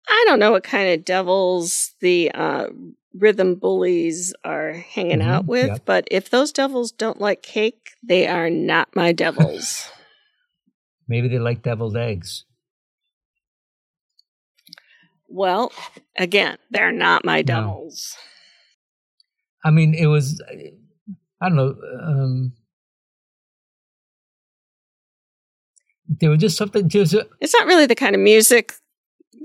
I 0.09 0.25
don't 0.27 0.41
know 0.41 0.51
what 0.51 0.65
kind 0.65 0.89
of 0.89 1.05
devils 1.05 1.95
the 2.01 2.33
uh, 2.33 2.67
rhythm 3.15 3.55
bullies 3.55 4.35
are 4.43 4.73
hanging 4.73 5.21
mm-hmm, 5.21 5.31
out 5.31 5.47
with, 5.47 5.85
but 5.85 6.09
if 6.11 6.29
those 6.29 6.51
devils 6.51 6.91
don't 6.91 7.21
like 7.21 7.43
cake, 7.43 7.91
they 8.03 8.27
are 8.27 8.51
not 8.51 8.97
my 8.97 9.13
devils. 9.13 9.89
Maybe 11.09 11.29
they 11.29 11.39
like 11.39 11.63
deviled 11.63 11.97
eggs. 11.97 12.47
Well, 15.29 15.71
again, 16.17 16.59
they're 16.73 16.91
not 16.91 17.25
my 17.25 17.43
devils. 17.43 18.17
No. 18.17 18.30
I 19.65 19.71
mean, 19.71 19.95
it 19.95 20.07
was, 20.07 20.43
I 21.41 21.49
don't 21.49 21.57
know, 21.57 21.75
um, 22.03 22.53
there 26.09 26.31
was 26.31 26.41
just 26.41 26.57
something, 26.57 26.89
just, 26.89 27.15
it's 27.41 27.55
not 27.55 27.67
really 27.67 27.87
the 27.87 27.95
kind 27.95 28.15
of 28.15 28.21
music 28.21 28.75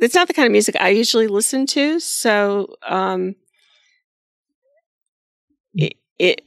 it's 0.02 0.16
not 0.16 0.28
the 0.28 0.34
kind 0.34 0.46
of 0.46 0.52
music 0.52 0.76
I 0.80 0.90
usually 0.90 1.28
listen 1.28 1.66
to. 1.68 2.00
So, 2.00 2.76
um, 2.86 3.36
it, 5.74 5.94
it, 6.20 6.42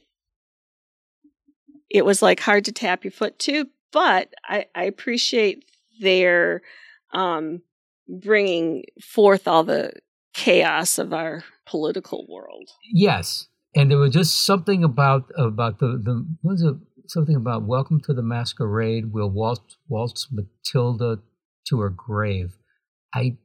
it 1.89 2.05
was 2.05 2.21
like 2.21 2.39
hard 2.39 2.65
to 2.65 2.71
tap 2.71 3.03
your 3.03 3.11
foot 3.11 3.39
to, 3.39 3.67
but 3.91 4.33
I, 4.47 4.67
I 4.75 4.83
appreciate 4.83 5.65
their, 5.99 6.61
um, 7.13 7.61
bringing 8.07 8.85
forth 9.01 9.47
all 9.47 9.63
the 9.63 9.93
chaos 10.33 10.97
of 10.97 11.13
our 11.13 11.43
political 11.65 12.25
world. 12.29 12.69
Yes. 12.91 13.47
And 13.75 13.91
there 13.91 13.97
was 13.97 14.13
just 14.13 14.45
something 14.45 14.83
about, 14.83 15.29
about 15.37 15.79
the, 15.79 15.87
the, 16.03 16.25
was 16.41 16.61
it 16.63 16.75
something 17.07 17.35
about 17.35 17.63
welcome 17.63 17.99
to 18.01 18.13
the 18.13 18.21
masquerade. 18.21 19.11
We'll 19.11 19.29
waltz, 19.29 19.77
waltz 19.87 20.27
Matilda 20.31 21.19
to 21.67 21.79
her 21.79 21.89
grave. 21.89 22.57
I 23.13 23.37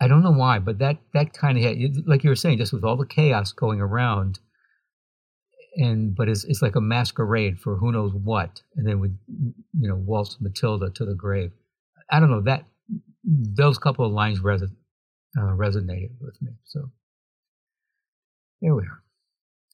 I 0.00 0.08
don't 0.08 0.22
know 0.22 0.32
why, 0.32 0.58
but 0.58 0.78
that 0.78 0.98
that 1.14 1.32
kind 1.32 1.56
of 1.56 2.06
like 2.06 2.24
you 2.24 2.30
were 2.30 2.36
saying, 2.36 2.58
just 2.58 2.72
with 2.72 2.84
all 2.84 2.96
the 2.96 3.06
chaos 3.06 3.52
going 3.52 3.80
around, 3.80 4.40
and 5.76 6.14
but 6.14 6.28
it's 6.28 6.44
it's 6.44 6.62
like 6.62 6.76
a 6.76 6.80
masquerade 6.80 7.58
for 7.58 7.76
who 7.76 7.92
knows 7.92 8.12
what, 8.12 8.60
and 8.76 8.86
then 8.86 9.00
with 9.00 9.16
you 9.28 9.88
know 9.88 9.96
waltz 9.96 10.36
Matilda 10.40 10.90
to 10.90 11.04
the 11.04 11.14
grave. 11.14 11.52
I 12.10 12.20
don't 12.20 12.30
know 12.30 12.42
that 12.42 12.64
those 13.24 13.78
couple 13.78 14.04
of 14.04 14.12
lines 14.12 14.40
reson, 14.40 14.76
uh, 15.38 15.54
resonated 15.56 16.10
with 16.20 16.36
me. 16.42 16.52
So 16.64 16.90
there 18.64 18.74
we 18.74 18.82
are. 18.82 19.02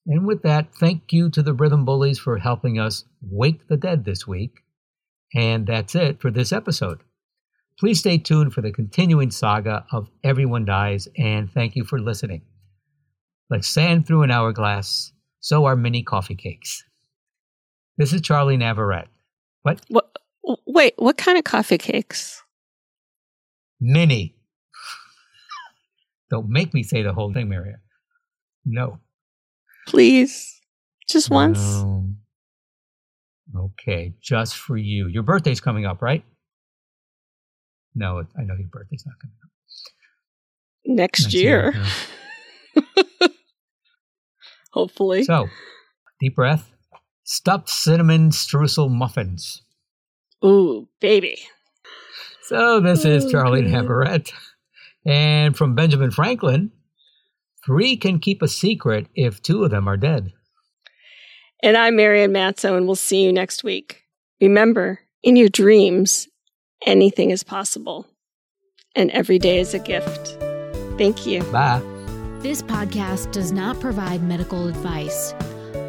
And 0.07 0.27
with 0.27 0.43
that, 0.43 0.75
thank 0.75 1.13
you 1.13 1.31
to 1.31 1.43
the 1.43 1.55
Rhythm 1.55 1.85
Bullies 1.85 2.19
for 2.19 2.39
helping 2.39 2.79
us 2.81 3.05
wake 3.23 3.69
the 3.69 3.77
dead 3.77 4.05
this 4.05 4.27
week. 4.27 4.65
And 5.33 5.67
that's 5.67 5.95
it 5.95 6.21
for 6.21 6.31
this 6.31 6.53
episode. 6.53 7.01
Please 7.79 8.01
stay 8.01 8.19
tuned 8.19 8.53
for 8.53 8.63
the 8.63 8.73
continuing 8.73 9.31
saga 9.31 9.87
of 9.93 10.11
Everyone 10.25 10.65
Dies, 10.65 11.07
and 11.17 11.51
thank 11.51 11.77
you 11.77 11.85
for 11.85 12.01
listening. 12.01 12.43
Like 13.49 13.63
sand 13.63 14.07
through 14.07 14.25
an 14.25 14.33
hourglass, 14.33 15.13
so 15.39 15.67
are 15.67 15.77
mini 15.77 16.03
coffee 16.03 16.35
cakes. 16.35 16.83
This 17.97 18.13
is 18.13 18.21
Charlie 18.21 18.57
Navarrete. 18.57 19.09
What? 19.63 19.83
what? 19.89 20.11
Wait, 20.67 20.95
what 20.97 21.17
kind 21.17 21.39
of 21.39 21.45
coffee 21.45 21.79
cakes? 21.79 22.43
Mini. 23.81 24.35
Don't 26.31 26.49
make 26.49 26.75
me 26.75 26.83
say 26.83 27.03
the 27.03 27.13
whole 27.13 27.33
thing, 27.33 27.49
Maria. 27.49 27.77
No. 28.65 28.99
Please. 29.87 30.61
Just 31.09 31.31
once. 31.31 31.59
No. 31.59 32.07
Okay, 33.57 34.15
just 34.23 34.57
for 34.57 34.77
you. 34.77 35.09
Your 35.09 35.25
birthday's 35.25 35.61
coming 35.61 35.85
up, 35.85 36.03
right? 36.03 36.25
No, 37.95 38.19
I 38.39 38.43
know 38.43 38.55
your 38.57 38.69
birthday's 38.71 39.05
not 39.05 39.17
coming 39.21 39.37
up. 39.43 39.51
Next, 40.87 41.23
Next 41.23 41.35
year. 41.35 41.75
year 42.77 42.87
Hopefully. 44.73 45.25
So, 45.25 45.49
deep 46.21 46.37
breath. 46.37 46.71
Stuffed 47.25 47.69
cinnamon 47.69 48.31
streusel 48.31 48.89
muffins. 48.91 49.63
Ooh, 50.45 50.89
baby. 51.01 51.39
So, 52.45 52.81
this 52.81 53.05
is 53.05 53.25
oh, 53.27 53.31
Charlie 53.31 53.63
good. 53.63 53.73
Navarrete. 53.73 54.33
And 55.05 55.57
from 55.57 55.75
Benjamin 55.75 56.11
Franklin, 56.11 56.71
three 57.65 57.97
can 57.97 58.19
keep 58.19 58.43
a 58.43 58.49
secret 58.49 59.07
if 59.15 59.43
two 59.43 59.65
of 59.65 59.71
them 59.71 59.89
are 59.89 59.97
dead. 59.97 60.33
And 61.63 61.77
I'm 61.77 61.97
Marianne 61.97 62.33
Matzo, 62.33 62.77
and 62.77 62.87
we'll 62.87 62.97
see 62.97 63.23
you 63.23 63.33
next 63.33 63.63
week. 63.65 64.05
Remember, 64.41 65.01
in 65.23 65.37
your 65.37 65.51
dreams, 65.51 66.29
anything 66.87 67.31
is 67.31 67.43
possible, 67.43 68.07
and 68.95 69.11
every 69.11 69.39
day 69.39 69.59
is 69.59 69.75
a 69.75 69.79
gift. 69.79 70.39
Thank 70.97 71.27
you. 71.27 71.43
Bye. 71.45 71.83
This 72.41 72.63
podcast 72.63 73.33
does 73.33 73.53
not 73.53 73.79
provide 73.81 74.23
medical 74.23 74.67
advice. 74.67 75.35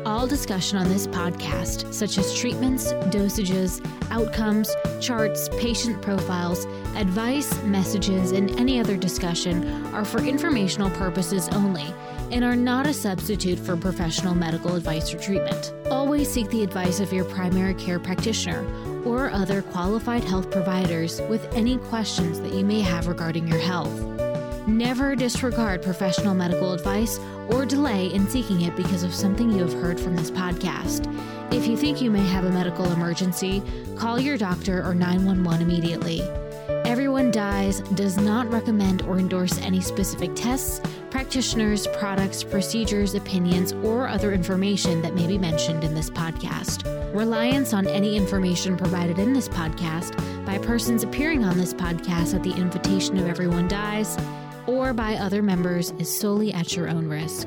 All 0.06 0.28
discussion 0.28 0.78
on 0.78 0.90
this 0.90 1.08
podcast, 1.08 1.94
such 1.94 2.18
as 2.18 2.38
treatments, 2.38 2.92
dosages, 3.12 3.80
outcomes, 4.12 4.70
charts, 5.00 5.50
patient 5.58 6.02
profiles, 6.02 6.66
advice, 6.96 7.62
messages, 7.64 8.32
and 8.32 8.52
any 8.60 8.80
other 8.80 8.96
discussion, 8.98 9.66
are 9.88 10.06
for 10.06 10.22
informational 10.22 10.90
purposes 10.92 11.50
only 11.50 11.94
and 12.32 12.46
are 12.46 12.56
not 12.56 12.86
a 12.86 12.94
substitute 12.94 13.60
for 13.60 13.76
professional 13.76 14.34
medical 14.34 14.76
advice 14.76 15.14
or 15.14 15.18
treatment. 15.18 15.74
Always 15.90 16.30
seek 16.30 16.50
the 16.50 16.64
advice 16.64 17.00
of 17.00 17.12
your 17.12 17.26
primary 17.26 17.74
care 17.74 18.00
practitioner 18.00 18.66
or 19.04 19.32
other 19.32 19.62
qualified 19.62 20.24
health 20.24 20.50
providers 20.52 21.22
with 21.30 21.46
any 21.54 21.78
questions 21.78 22.40
that 22.42 22.54
you 22.54 22.64
may 22.64 22.82
have 22.82 23.08
regarding 23.08 23.48
your 23.48 23.60
health. 23.60 23.92
Never 24.68 25.16
disregard 25.16 25.82
professional 25.82 26.36
medical 26.36 26.74
advice 26.74 27.20
or 27.50 27.66
delay 27.66 28.14
in 28.14 28.28
seeking 28.28 28.62
it 28.62 28.76
because 28.76 29.04
of 29.04 29.14
something 29.14 29.50
you 29.50 29.64
have 29.64 29.74
heard 29.74 30.00
from 30.00 30.16
this 30.16 30.32
podcast. 30.32 31.08
If 31.52 31.68
you 31.68 31.76
think 31.76 32.02
you 32.02 32.10
may 32.10 32.26
have 32.28 32.46
a 32.46 32.50
medical 32.50 32.90
emergency, 32.94 33.62
call 33.98 34.20
your 34.20 34.38
doctor 34.38 34.82
or 34.84 34.96
911 34.96 35.62
immediately. 35.62 36.22
Everyone 36.86 37.30
Dies 37.30 37.82
does 37.94 38.16
not 38.16 38.50
recommend 38.50 39.02
or 39.02 39.20
endorse 39.20 39.58
any 39.60 39.82
specific 39.82 40.32
tests, 40.34 40.82
practitioners, 41.10 41.88
products, 41.88 42.42
procedures, 42.42 43.16
opinions, 43.16 43.74
or 43.84 44.08
other 44.08 44.32
information 44.32 45.02
that 45.02 45.14
may 45.14 45.28
be 45.28 45.38
mentioned 45.38 45.84
in 45.84 45.94
this 45.94 46.10
podcast. 46.10 46.86
Reliance 47.14 47.74
on 47.74 47.86
any 47.86 48.16
information 48.16 48.78
provided 48.78 49.20
in 49.20 49.34
this 49.34 49.50
podcast 49.50 50.16
by 50.46 50.58
persons 50.58 51.04
appearing 51.04 51.44
on 51.44 51.58
this 51.58 51.74
podcast 51.74 52.34
at 52.34 52.44
the 52.44 52.54
invitation 52.54 53.18
of 53.18 53.28
Everyone 53.28 53.68
Dies 53.68 54.18
or 54.68 54.94
by 54.94 55.16
other 55.16 55.44
members 55.44 55.92
is 56.00 56.10
solely 56.18 56.54
at 56.54 56.78
your 56.78 56.88
own 56.88 57.10
risk. 57.10 57.46